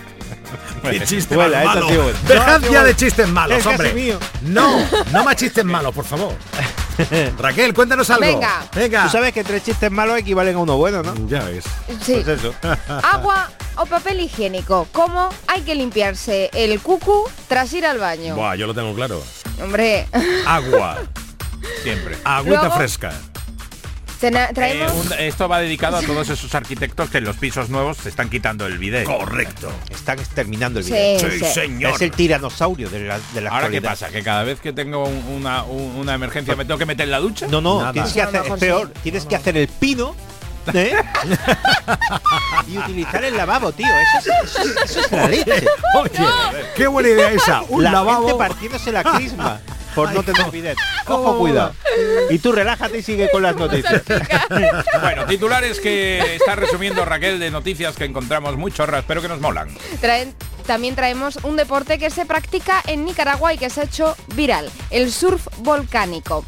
Qué 0.89 1.01
chiste 1.01 1.35
malo. 1.35 1.49
Dejad 2.27 2.61
No, 2.61 2.71
ya 2.71 2.81
sí, 2.81 2.85
de 2.87 2.95
chistes 2.95 3.27
malos, 3.27 3.65
hombre. 3.65 3.93
mío. 3.93 4.19
No, 4.43 4.79
no 5.11 5.23
más 5.23 5.35
chistes 5.35 5.65
malos, 5.65 5.93
por 5.93 6.05
favor. 6.05 6.33
Raquel, 7.37 7.73
cuéntanos 7.73 8.09
algo. 8.09 8.21
Venga. 8.25 8.65
Venga. 8.73 9.03
Tú 9.03 9.09
sabes 9.09 9.33
que 9.33 9.43
tres 9.43 9.63
chistes 9.63 9.91
malos 9.91 10.17
equivalen 10.17 10.55
a 10.55 10.59
uno 10.59 10.77
bueno, 10.77 11.03
¿no? 11.03 11.13
Ya 11.27 11.43
ves. 11.43 11.65
Sí. 12.01 12.21
Pues 12.23 12.27
eso. 12.27 12.53
Agua 13.03 13.49
o 13.77 13.85
papel 13.85 14.21
higiénico. 14.21 14.87
¿Cómo 14.91 15.29
hay 15.47 15.61
que 15.61 15.75
limpiarse 15.75 16.49
el 16.53 16.79
cucu 16.79 17.29
tras 17.47 17.71
ir 17.73 17.85
al 17.85 17.97
baño? 17.99 18.35
Buah, 18.35 18.55
yo 18.55 18.67
lo 18.67 18.73
tengo 18.73 18.93
claro. 18.95 19.21
Hombre, 19.61 20.07
Agua. 20.45 20.97
Siempre. 21.83 22.17
Agüita 22.23 22.61
Luego- 22.61 22.75
fresca. 22.75 23.11
Eh, 24.21 24.87
un- 24.93 25.13
esto 25.19 25.47
va 25.47 25.59
dedicado 25.59 25.97
a 25.97 26.01
todos 26.01 26.29
esos 26.29 26.53
arquitectos 26.55 27.09
que 27.09 27.19
en 27.19 27.23
los 27.25 27.35
pisos 27.37 27.69
nuevos 27.69 27.97
se 27.97 28.09
están 28.09 28.29
quitando 28.29 28.65
el 28.65 28.77
bidet. 28.77 29.05
Correcto. 29.05 29.71
Están 29.89 30.19
exterminando 30.19 30.79
el 30.79 30.85
Sí, 30.85 30.91
video. 30.91 31.19
sí. 31.31 31.39
señor. 31.53 31.93
Es 31.95 32.01
el 32.01 32.11
tiranosaurio 32.11 32.89
de 32.89 33.01
la, 33.01 33.19
de 33.33 33.41
la 33.41 33.49
Ahora 33.51 33.69
qué 33.69 33.81
pasa, 33.81 34.09
que 34.09 34.23
cada 34.23 34.43
vez 34.43 34.59
que 34.59 34.73
tengo 34.73 35.03
un- 35.05 35.23
una, 35.37 35.63
un- 35.63 35.95
una 35.97 36.13
emergencia 36.15 36.55
me 36.55 36.65
tengo 36.65 36.77
que 36.77 36.85
meter 36.85 37.05
en 37.05 37.11
la 37.11 37.19
ducha. 37.19 37.47
No, 37.47 37.61
no, 37.61 37.79
Nada. 37.79 37.93
tienes 37.93 38.13
que 38.13 38.21
hacer, 38.21 38.41
es 38.45 38.53
peor, 38.59 38.91
sí. 38.93 38.99
tienes 39.03 39.25
que 39.25 39.35
hacer 39.35 39.57
el 39.57 39.67
pino 39.67 40.15
¿eh? 40.73 40.93
y 42.67 42.77
utilizar 42.77 43.23
el 43.23 43.37
lavabo, 43.37 43.71
tío. 43.71 43.87
Eso 43.87 44.31
es, 44.43 44.49
eso 44.51 44.61
es- 44.83 44.89
eso 44.91 44.99
es 45.01 45.11
la 45.11 45.27
leche. 45.27 45.65
Oye, 45.95 46.25
qué 46.75 46.87
buena 46.87 47.09
idea 47.09 47.31
esa. 47.31 47.61
Un 47.69 47.83
la 47.83 47.91
lavabo. 47.91 48.27
gente 48.27 48.37
partiéndose 48.37 48.91
la 48.91 49.03
crisma 49.03 49.59
por 49.97 50.13
no 50.13 50.23
tener 50.23 50.51
bidet. 50.51 50.77
Ojo, 51.07 51.37
cuidado. 51.39 51.73
Y 52.29 52.39
tú 52.39 52.51
relájate 52.51 52.99
y 52.99 53.01
sigue 53.01 53.29
con 53.31 53.41
las 53.43 53.55
noticias. 53.55 54.03
Bueno, 55.01 55.25
titulares 55.25 55.79
que 55.79 56.35
está 56.35 56.55
resumiendo 56.55 57.03
Raquel 57.05 57.39
de 57.39 57.51
noticias 57.51 57.95
que 57.95 58.05
encontramos 58.05 58.57
muy 58.57 58.71
chorras, 58.71 59.03
pero 59.07 59.21
que 59.21 59.27
nos 59.27 59.39
molan. 59.39 59.69
Traen- 60.01 60.33
también 60.65 60.95
traemos 60.95 61.37
un 61.43 61.55
deporte 61.55 61.97
que 61.97 62.09
se 62.09 62.25
practica 62.25 62.81
en 62.87 63.05
Nicaragua 63.05 63.53
y 63.53 63.57
que 63.57 63.69
se 63.69 63.81
ha 63.81 63.83
hecho 63.85 64.15
viral, 64.35 64.69
el 64.89 65.11
surf 65.11 65.47
volcánico. 65.59 66.43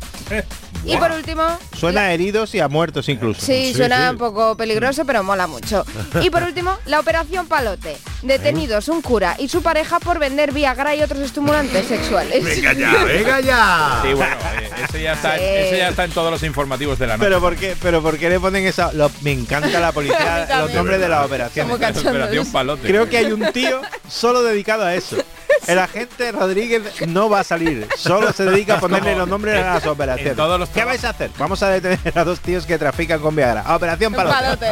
Y 0.86 0.96
por 0.98 1.12
último, 1.12 1.44
Suena 1.78 2.02
a 2.02 2.14
heridos 2.14 2.56
y 2.56 2.60
a 2.60 2.68
muertos 2.68 3.10
incluso. 3.10 3.42
sí, 3.46 3.68
Sí, 3.70 3.74
suena 3.76 4.08
sí. 4.08 4.12
un 4.14 4.18
poco 4.18 4.56
peligroso, 4.56 5.06
pero 5.06 5.24
mola 5.24 5.46
mucho. 5.48 5.86
Y 6.22 6.30
por 6.30 6.44
último, 6.44 6.78
la 6.86 7.00
operación 7.00 7.48
Palote. 7.48 7.98
Detenidos 8.22 8.88
un 8.90 9.02
cura 9.02 9.36
y 9.40 9.48
su 9.50 9.62
pareja 9.62 10.00
por 10.00 10.20
vender 10.20 10.52
Viagra 10.52 10.96
y 10.96 11.02
otros 11.02 11.20
estimulantes 11.22 11.86
sexuales. 11.88 12.44
Venga 12.44 12.74
ya, 12.74 13.04
venga 13.06 13.40
ya. 13.42 14.00
Sí, 14.04 14.14
bueno, 14.14 14.36
eh, 14.62 14.70
ese, 14.88 15.02
ya 15.04 15.14
está, 15.14 15.36
Sí. 15.38 15.44
ese 15.44 15.78
ya 15.78 15.90
está 15.90 16.04
en 16.06 16.12
todos 16.12 16.32
los 16.32 16.44
informativos 16.44 16.98
de 17.00 17.08
la 17.08 17.18
noche. 17.18 17.26
Pero 17.28 17.40
¿por 17.42 17.56
qué, 17.56 17.76
pero 17.82 18.02
¿por 18.02 18.18
qué 18.18 18.30
le 18.30 18.40
ponen 18.40 18.66
esa? 18.66 18.92
lo- 18.94 19.12
me 19.22 19.32
encanta 19.32 19.80
la 19.80 19.92
policía, 19.92 20.48
los 20.62 20.74
nombres 20.74 21.00
de 21.00 21.08
las 21.08 21.26
operaciones. 21.26 21.76
Operación 21.76 22.52
Palote. 22.52 22.88
Creo 22.88 23.08
que 23.10 23.18
hay 23.18 23.32
un 23.32 23.52
tío 23.54 23.82
solo 24.10 24.42
dedicado 24.44 24.84
a 24.86 24.96
eso. 24.96 25.18
El 25.68 25.80
agente 25.80 26.32
Rodríguez 26.32 26.82
no 27.08 27.30
va 27.30 27.42
a 27.42 27.44
salir, 27.44 27.88
solo 27.98 28.32
se 28.34 28.46
dedica 28.46 28.76
a 28.76 28.80
ponerle 28.80 29.16
los 29.16 29.28
nombres 29.28 29.64
a 29.64 29.76
las 29.76 29.86
operaciones. 29.86 30.36
todos 30.36 30.60
los 30.60 30.70
¿Qué 30.70 30.84
vais 30.84 31.04
a 31.06 31.10
hacer? 31.10 31.30
Vamos 31.38 31.62
a 31.64 31.70
detener 31.70 32.00
a 32.18 32.24
dos 32.24 32.40
tíos 32.40 32.66
que 32.66 32.78
trafican 32.78 33.20
con 33.20 33.36
Viagra. 33.36 33.64
Operación 33.76 34.14
Palote. 34.14 34.36
Palote. 34.36 34.68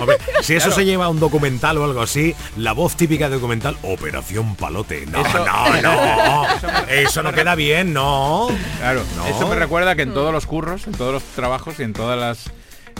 Hombre, 0.00 0.16
si 0.42 0.54
eso 0.54 0.70
se 0.70 0.84
lleva 0.84 1.06
a 1.06 1.08
un 1.08 1.20
documental 1.20 1.78
o 1.78 1.84
algo 1.84 2.02
así, 2.02 2.34
la 2.56 2.72
voz 2.72 2.96
típica 2.96 3.28
de 3.28 3.36
documental, 3.36 3.76
Operación 3.82 4.56
Palote. 4.56 5.06
No, 5.06 5.24
Eso- 5.24 5.44
no, 5.44 5.82
no. 5.82 6.46
Eso 6.88 7.22
no 7.22 7.32
queda 7.32 7.54
bien, 7.54 7.92
no. 7.92 8.48
Claro, 8.78 9.02
No. 9.16 9.26
eso 9.26 9.46
me 9.48 9.54
recuerda 9.56 9.94
que 9.94 10.02
en 10.02 10.12
todos 10.14 10.32
los 10.32 10.46
curros, 10.46 10.86
en 10.86 10.92
todos 10.92 11.12
los 11.12 11.22
trabajos 11.22 11.78
y 11.78 11.82
en 11.82 11.92
todas 11.92 12.18
las 12.18 12.50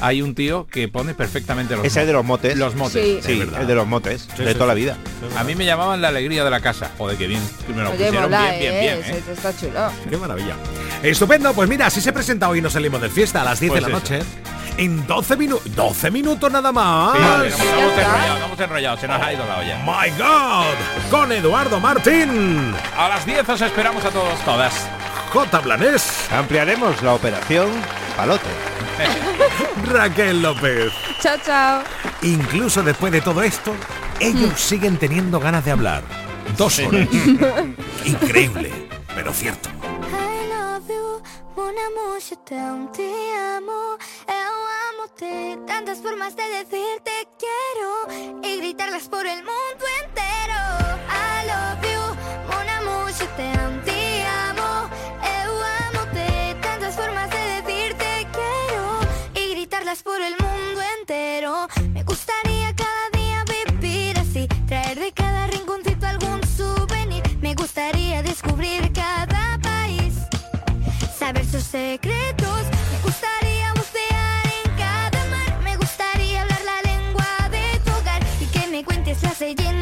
hay 0.00 0.22
un 0.22 0.34
tío 0.34 0.66
que 0.66 0.88
pone 0.88 1.14
perfectamente 1.14 1.76
los 1.76 1.84
Es 1.84 1.96
el 1.96 2.06
de 2.06 2.12
los 2.12 2.24
motes. 2.24 2.56
Los 2.56 2.74
motes. 2.74 2.92
Sí. 2.92 3.20
Sí, 3.22 3.32
Es 3.32 3.38
verdad. 3.40 3.60
el 3.62 3.66
de 3.66 3.74
los 3.74 3.86
motes, 3.86 4.28
Sí, 4.36 4.42
de 4.42 4.48
sí, 4.52 4.54
toda 4.54 4.66
la 4.68 4.74
vida. 4.74 4.96
A 5.36 5.44
mí 5.44 5.54
me 5.54 5.64
llamaban 5.64 6.00
la 6.00 6.08
alegría 6.08 6.44
de 6.44 6.50
la 6.50 6.60
casa. 6.60 6.90
Joder, 6.98 7.16
qué 7.16 7.26
bien. 7.26 7.42
que 7.66 7.72
Me 7.72 7.82
lo 7.82 7.90
Oye, 7.90 8.04
pusieron 8.06 8.22
mola, 8.30 8.40
bien, 8.50 8.58
bien, 8.60 8.74
eh, 8.74 8.80
bien. 8.80 8.98
¿eh? 9.16 9.18
ese 9.22 9.32
está 9.32 9.56
chulo. 9.56 9.90
Qué 10.08 10.16
maravilla. 10.16 10.56
Estupendo, 11.02 11.52
pues 11.54 11.68
mira, 11.68 11.86
así 11.86 12.00
se 12.00 12.12
presenta 12.12 12.48
hoy 12.48 12.58
y 12.58 12.62
nos 12.62 12.72
salimos 12.72 13.00
de 13.00 13.08
fiesta 13.08 13.42
a 13.42 13.44
las 13.44 13.60
10 13.60 13.72
Pues 13.72 13.84
de 13.84 13.90
la 13.90 13.96
eso. 13.98 14.04
noche. 14.14 14.26
En 14.78 15.06
12 15.06 15.36
minutos. 15.36 15.74
12 15.76 16.10
minutos 16.10 16.50
nada 16.50 16.72
más. 16.72 17.12
Sí, 17.14 17.22
vale, 17.22 17.50
nos 17.50 17.58
ya 17.58 17.64
hemos 17.78 17.92
está. 17.92 18.02
enrollado, 18.02 18.34
nos 18.38 18.46
hemos 18.46 18.60
enrollado, 18.60 18.96
se 18.98 19.08
nos 19.08 19.22
ha 19.22 19.32
ido 19.32 19.44
la 19.46 19.58
olla. 19.58 19.78
My 19.84 20.10
God, 20.18 21.10
con 21.10 21.30
Eduardo 21.32 21.78
Martín, 21.80 22.74
A 22.96 23.08
las 23.08 23.26
10 23.26 23.46
os 23.48 23.60
esperamos 23.60 24.02
a 24.04 24.10
todos, 24.10 24.38
todas. 24.44 24.72
J. 25.32 25.60
Blanés. 25.60 26.30
Ampliaremos 26.30 27.02
la 27.02 27.14
operación 27.14 27.70
Palote. 28.16 28.50
Raquel 29.90 30.42
López. 30.42 30.92
Chao, 31.20 31.38
chao. 31.44 31.82
Incluso 32.22 32.82
después 32.82 33.12
de 33.12 33.20
todo 33.22 33.42
esto, 33.42 33.74
ellos 34.20 34.52
mm. 34.52 34.56
siguen 34.56 34.96
teniendo 34.98 35.40
ganas 35.40 35.64
de 35.64 35.70
hablar. 35.70 36.02
Dos 36.56 36.78
horas. 36.80 37.08
Increíble, 38.04 38.70
pero 39.14 39.32
cierto. 39.32 39.70
tantas 45.66 45.98
formas 45.98 46.34
de 46.36 46.42
decirte 46.42 47.10
quiero 47.38 48.40
y 48.42 48.58
gritarlas 48.58 49.08
por 49.08 49.26
el 49.26 49.38
mundo 49.38 49.84
entero. 50.02 50.58
I 51.08 51.46
love 51.46 51.82
you, 51.82 52.02
una 52.60 52.80
música 52.82 53.81
por 60.02 60.20
el 60.20 60.34
mundo 60.38 60.80
entero. 60.98 61.68
Me 61.92 62.02
gustaría 62.02 62.74
cada 62.74 63.10
día 63.12 63.44
vivir 63.80 64.18
así, 64.18 64.46
traer 64.66 64.98
de 64.98 65.12
cada 65.12 65.46
rinconcito 65.46 66.06
algún 66.06 66.40
souvenir. 66.46 67.22
Me 67.40 67.54
gustaría 67.54 68.22
descubrir 68.22 68.92
cada 68.92 69.58
país, 69.62 70.14
saber 71.18 71.44
sus 71.44 71.64
secretos. 71.64 72.62
Me 72.92 72.98
gustaría 73.02 73.72
bucear 73.74 74.46
en 74.64 74.76
cada 74.76 75.24
mar, 75.26 75.60
me 75.62 75.76
gustaría 75.76 76.42
hablar 76.42 76.62
la 76.64 76.90
lengua 76.90 77.48
de 77.50 77.80
tu 77.84 77.90
hogar 77.92 78.22
y 78.40 78.46
que 78.46 78.66
me 78.68 78.84
cuentes 78.84 79.22
las 79.22 79.40
leyendas. 79.40 79.81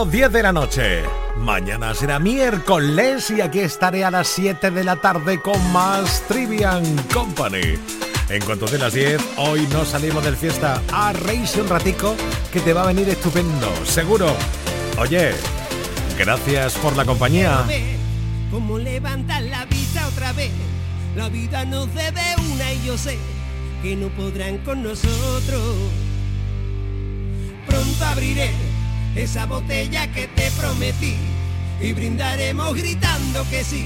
Minutos 0.00 0.12
10 0.12 0.32
de 0.32 0.42
la 0.42 0.52
noche. 0.52 1.02
Mañana 1.36 1.94
será 1.94 2.18
miércoles 2.18 3.30
y 3.30 3.40
aquí 3.40 3.60
estaré 3.60 4.04
a 4.04 4.10
las 4.10 4.28
7 4.28 4.70
de 4.70 4.84
la 4.84 4.96
tarde 4.96 5.40
con 5.40 5.72
más 5.72 6.22
Trivian 6.26 6.84
Company. 7.12 7.78
En 8.28 8.42
cuanto 8.44 8.66
de 8.66 8.78
las 8.78 8.94
10, 8.94 9.20
hoy 9.36 9.66
no 9.72 9.84
salimos 9.84 10.24
del 10.24 10.36
fiesta. 10.36 10.80
A 10.92 11.12
reírse 11.12 11.60
un 11.60 11.68
ratico 11.68 12.16
que 12.52 12.60
te 12.60 12.72
va 12.72 12.84
a 12.84 12.86
venir 12.86 13.08
estupendo, 13.08 13.68
seguro. 13.84 14.34
Oye, 14.98 15.32
gracias 16.18 16.74
por 16.74 16.96
la 16.96 17.04
compañía. 17.04 17.64
Como 18.50 18.78
levantar 18.78 19.42
la 19.42 19.66
vista 19.66 20.06
otra 20.08 20.32
vez. 20.32 20.50
La 21.16 21.28
vida 21.28 21.64
nos 21.64 21.92
debe 21.94 22.22
una 22.52 22.72
y 22.72 22.86
yo 22.86 22.96
sé 22.96 23.18
que 23.82 23.96
no 23.96 24.08
podrán 24.08 24.58
con 24.58 24.82
nosotros. 24.82 25.62
Pronto 27.66 28.04
abriré 28.06 28.50
esa 29.16 29.46
botella 29.46 30.10
que 30.12 30.28
te 30.28 30.50
prometí 30.52 31.16
y 31.80 31.92
brindaremos 31.92 32.74
gritando 32.74 33.44
que 33.50 33.64
sí 33.64 33.84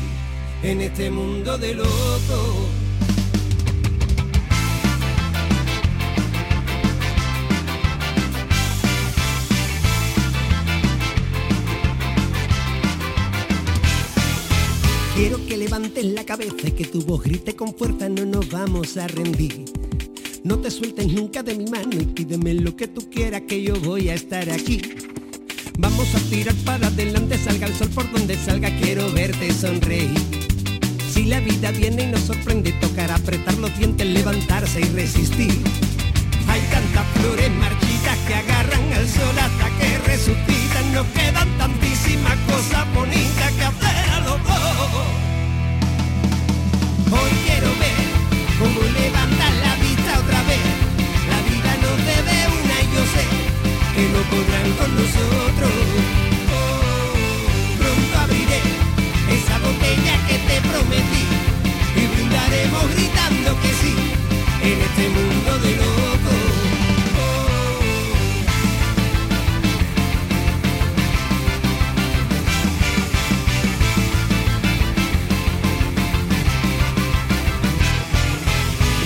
en 0.62 0.80
este 0.80 1.10
mundo 1.10 1.58
de 1.58 1.74
locos. 1.74 2.68
Quiero 15.14 15.46
que 15.46 15.56
levantes 15.56 16.04
la 16.06 16.24
cabeza 16.24 16.66
y 16.66 16.72
que 16.72 16.84
tu 16.86 17.00
voz 17.02 17.22
grite 17.22 17.54
con 17.54 17.72
fuerza, 17.72 18.08
no 18.08 18.24
nos 18.24 18.50
vamos 18.50 18.96
a 18.96 19.06
rendir. 19.06 19.64
No 20.42 20.58
te 20.58 20.70
sueltes 20.70 21.06
nunca 21.06 21.42
de 21.42 21.54
mi 21.54 21.66
mano 21.66 21.92
y 21.92 22.04
pídeme 22.04 22.52
lo 22.54 22.76
que 22.76 22.88
tú 22.88 23.08
quieras 23.08 23.42
que 23.42 23.62
yo 23.62 23.78
voy 23.80 24.08
a 24.08 24.14
estar 24.14 24.50
aquí. 24.50 24.82
Vamos 25.78 26.14
a 26.14 26.18
tirar 26.30 26.54
para 26.64 26.86
adelante, 26.86 27.36
salga 27.36 27.66
el 27.66 27.74
sol 27.74 27.88
por 27.88 28.10
donde 28.12 28.36
salga, 28.36 28.70
quiero 28.80 29.10
verte 29.12 29.52
sonreír. 29.52 30.14
Si 31.12 31.24
la 31.24 31.40
vida 31.40 31.72
viene 31.72 32.04
y 32.04 32.06
nos 32.06 32.20
sorprende, 32.20 32.72
tocará 32.72 33.16
apretar 33.16 33.54
los 33.54 33.76
dientes, 33.76 34.06
levantarse 34.06 34.80
y 34.80 34.84
resistir. 34.84 35.58
Hay 36.48 36.60
tantas 36.70 37.06
flores 37.14 37.50
marchitas 37.50 38.18
que 38.26 38.34
agarran 38.34 38.92
al 38.92 39.08
sol 39.08 39.36
hasta 39.38 39.78
que 39.78 39.98
resucitan. 40.06 40.94
Nos 40.94 41.06
quedan 41.08 41.48
tantísimas 41.58 42.36
cosas 42.46 42.94
bonitas 42.94 43.52
que 43.52 43.64
hacer 43.64 44.10
a 44.10 44.20
los 44.20 44.42
dos. 44.44 44.60
Hoy 47.10 47.30
quiero 47.46 47.68
ver 47.80 47.93
que 53.94 54.02
no 54.08 54.20
podrán 54.30 54.70
con 54.72 54.90
nosotros. 54.96 55.70
Oh, 56.52 57.12
pronto 57.78 58.18
abriré 58.18 58.60
esa 59.30 59.58
botella 59.60 60.14
que 60.26 60.36
te 60.48 60.56
prometí 60.68 61.26
y 61.94 62.06
brindaremos 62.12 62.84
gritando 62.94 63.60
que 63.62 63.68
sí 63.80 63.94
en 64.62 64.80
este 64.80 65.08
mundo 65.10 65.58
de 65.60 65.76
locos. 65.76 66.74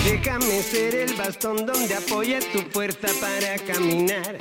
Déjame 0.05 0.63
ser 0.63 0.95
el 0.95 1.15
bastón 1.15 1.67
donde 1.67 1.95
apoyes 1.95 2.51
tu 2.53 2.61
fuerza 2.71 3.09
para 3.21 3.59
caminar. 3.59 4.39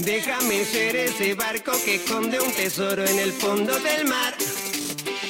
Déjame 0.00 0.64
ser 0.64 0.96
ese 0.96 1.34
barco 1.34 1.72
que 1.84 1.96
esconde 1.96 2.40
un 2.40 2.52
tesoro 2.52 3.04
en 3.04 3.18
el 3.18 3.32
fondo 3.32 3.72
del 3.78 4.06
mar. 4.06 4.34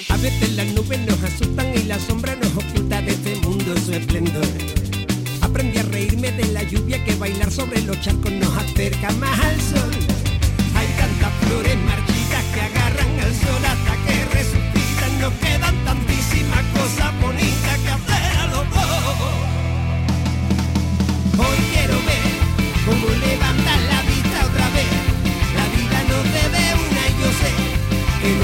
A 0.08 0.16
veces 0.16 0.52
las 0.54 0.66
nubes 0.68 1.00
nos 1.00 1.22
asustan 1.22 1.72
y 1.76 1.82
la 1.84 1.98
sombra 1.98 2.34
nos 2.36 2.52
oculta 2.56 3.02
de 3.02 3.12
este 3.12 3.36
mundo 3.36 3.74
su 3.76 3.92
esplendor. 3.92 4.46
Aprendí 5.42 5.78
a 5.78 5.82
reírme 5.82 6.32
de 6.32 6.46
la 6.52 6.62
lluvia 6.62 7.02
que 7.04 7.14
bailar 7.14 7.50
sobre 7.50 7.82
los 7.82 8.00
charcos 8.00 8.32
nos 8.32 8.56
acerca 8.56 9.10
más 9.12 9.38
al 9.40 9.60
sol. 9.60 9.90
Hay 10.74 10.86
tantas 10.98 11.32
flores 11.42 11.76
marchitas 11.84 12.13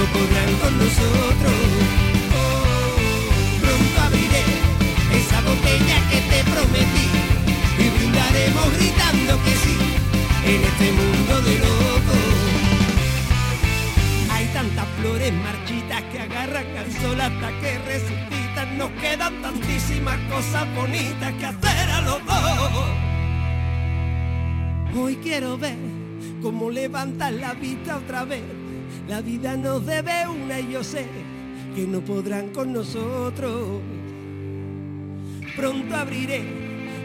no 0.01 0.07
podrán 0.13 0.53
con 0.63 0.79
nosotros. 0.79 1.59
Oh, 2.33 2.65
pronto 3.61 4.01
abriré 4.07 4.45
esa 5.21 5.39
botella 5.43 5.97
que 6.11 6.19
te 6.31 6.39
prometí 6.51 7.07
y 7.83 7.87
brindaremos 7.97 8.67
gritando 8.79 9.33
que 9.45 9.55
sí 9.63 9.77
en 10.53 10.61
este 10.71 10.87
mundo 10.99 11.35
de 11.43 11.55
locos. 11.59 12.27
Hay 14.33 14.47
tantas 14.47 14.87
flores 14.99 15.33
marchitas 15.35 16.03
que 16.11 16.19
agarran 16.21 16.77
al 16.79 16.91
sol 17.01 17.21
hasta 17.21 17.49
que 17.61 17.79
resucitan. 17.93 18.79
Nos 18.79 18.91
quedan 19.03 19.43
tantísimas 19.43 20.19
cosas 20.33 20.75
bonitas 20.75 21.33
que 21.35 21.47
hacer 21.47 21.91
a 21.91 22.01
los 22.01 22.25
dos. 22.25 22.89
Hoy 24.97 25.17
quiero 25.17 25.59
ver 25.59 25.77
cómo 26.41 26.71
levantan 26.71 27.39
la 27.41 27.53
vista 27.53 27.99
otra 27.99 28.25
vez. 28.25 28.60
La 29.11 29.21
vida 29.23 29.57
nos 29.57 29.85
debe 29.85 30.29
una 30.29 30.61
y 30.61 30.71
yo 30.71 30.85
sé 30.85 31.05
que 31.75 31.85
no 31.85 32.01
podrán 32.01 32.51
con 32.51 32.73
nosotros. 32.73 33.81
Pronto 35.57 35.97
abriré 35.97 36.45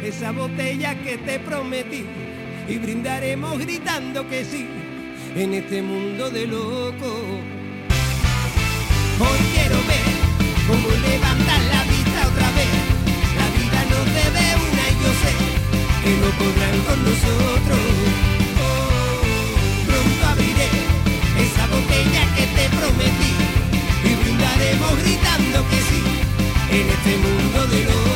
esa 0.04 0.32
botella 0.32 0.94
que 1.02 1.18
te 1.18 1.40
prometí 1.40 2.06
y 2.70 2.78
brindaremos 2.78 3.58
gritando 3.58 4.30
que 4.30 4.46
sí 4.46 4.68
en 5.36 5.56
este 5.56 5.82
mundo 5.82 6.30
de 6.30 6.46
locos. 6.46 7.24
Hoy 9.20 9.40
quiero 9.56 9.78
ver 9.90 10.08
cómo 10.68 10.88
levantan 11.10 11.68
la 11.70 11.84
vista 11.86 12.28
otra 12.28 12.52
vez. 12.52 12.70
La 13.40 13.48
vida 13.58 13.80
nos 13.90 14.06
debe 14.14 14.46
una 14.68 14.84
y 14.92 14.96
yo 15.02 15.12
sé 15.24 15.34
que 16.04 16.12
no 16.22 16.30
podrán 16.38 16.78
con 16.86 17.04
nosotros. 17.04 18.35
Botella 21.68 22.24
que 22.36 22.46
te 22.56 22.70
prometí 22.76 23.34
y 24.04 24.16
brindaremos 24.24 24.98
gritando 25.04 25.70
que 25.70 25.78
sí 25.78 26.04
en 26.72 26.90
este 26.90 27.18
mundo 27.18 27.68
de 27.68 27.84
locos. 27.86 28.15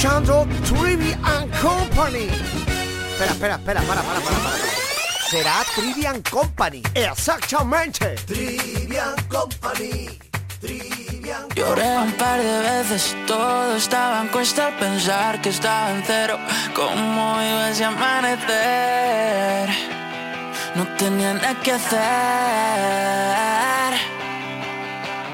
Escuchando 0.00 0.48
Trivi 0.64 1.12
and 1.12 1.52
Company. 1.60 2.30
Espera, 3.12 3.32
espera, 3.32 3.54
espera, 3.56 3.82
para, 3.82 4.00
para, 4.00 4.20
para, 4.20 4.38
para. 4.38 4.56
Será 5.28 5.62
Trivian 5.74 6.22
Company. 6.22 6.82
Exactamente. 6.94 8.14
Trivian 8.26 9.14
Company. 9.28 10.18
Lloré 11.54 11.98
un 11.98 12.12
par 12.12 12.40
de 12.40 12.60
veces, 12.60 13.14
todo 13.26 13.76
estaba 13.76 14.22
en 14.22 14.28
cuesta 14.28 14.68
al 14.68 14.76
pensar 14.78 15.42
que 15.42 15.50
estaba 15.50 15.90
en 15.90 16.02
cero. 16.06 16.38
¿Cómo 16.74 17.36
iba 17.42 17.68
ese 17.70 17.84
amanecer? 17.84 19.68
No 20.76 20.86
tenía 20.96 21.34
nada 21.34 21.54
que 21.62 21.72
hacer. 21.72 23.69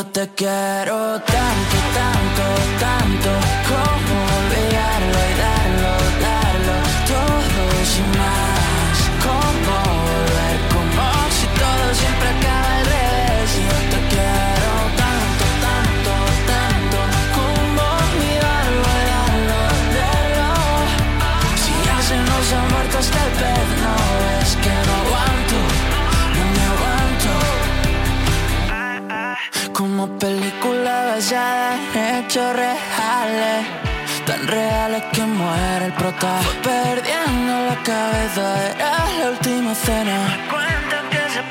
Yo 0.00 0.06
te 0.06 0.26
quiero 0.34 1.20
tanto, 1.20 1.76
tanto, 1.98 2.44
tanto. 2.80 3.30
Como 3.68 4.16
olvidarlo 4.40 5.18
y 5.28 5.34
darlo, 5.44 5.92
darlo 6.22 6.76
todo 7.06 7.84
sin 7.84 8.08
más. 8.18 8.49
Como 30.00 30.18
película 30.18 31.12
basada 31.12 31.76
en 31.94 32.24
hechos 32.24 32.56
reales, 32.56 33.66
tan 34.24 34.46
reales 34.46 35.02
que 35.12 35.22
muere 35.26 35.84
el 35.84 35.92
prota. 35.92 36.40
Perdiendo 36.62 37.52
la 37.68 37.76
cabeza, 37.82 38.46
era 38.70 38.96
la 39.18 39.30
última 39.32 39.74
cena. 39.74 40.16
que 41.10 41.22
se 41.34 41.42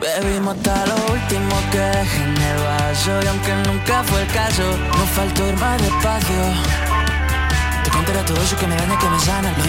Bebimos 0.00 0.56
hasta 0.56 0.86
lo 0.86 0.96
último 1.12 1.54
que 1.70 1.80
dejé 1.80 2.22
en 2.22 2.36
el 2.50 2.58
vaso 2.64 3.22
Y 3.22 3.26
aunque 3.26 3.52
nunca 3.68 4.02
fue 4.02 4.22
el 4.22 4.28
caso, 4.28 4.62
nos 4.96 5.08
faltó 5.10 5.46
ir 5.48 5.56
más 5.58 5.76
despacio 5.82 6.42
Te 7.84 7.90
contaré 7.90 8.20
todo 8.20 8.40
eso 8.40 8.56
que 8.56 8.66
me 8.66 8.74
daña, 8.74 8.98
que 8.98 9.08
me 9.10 9.20
sana 9.20 9.52
Lo 9.58 9.66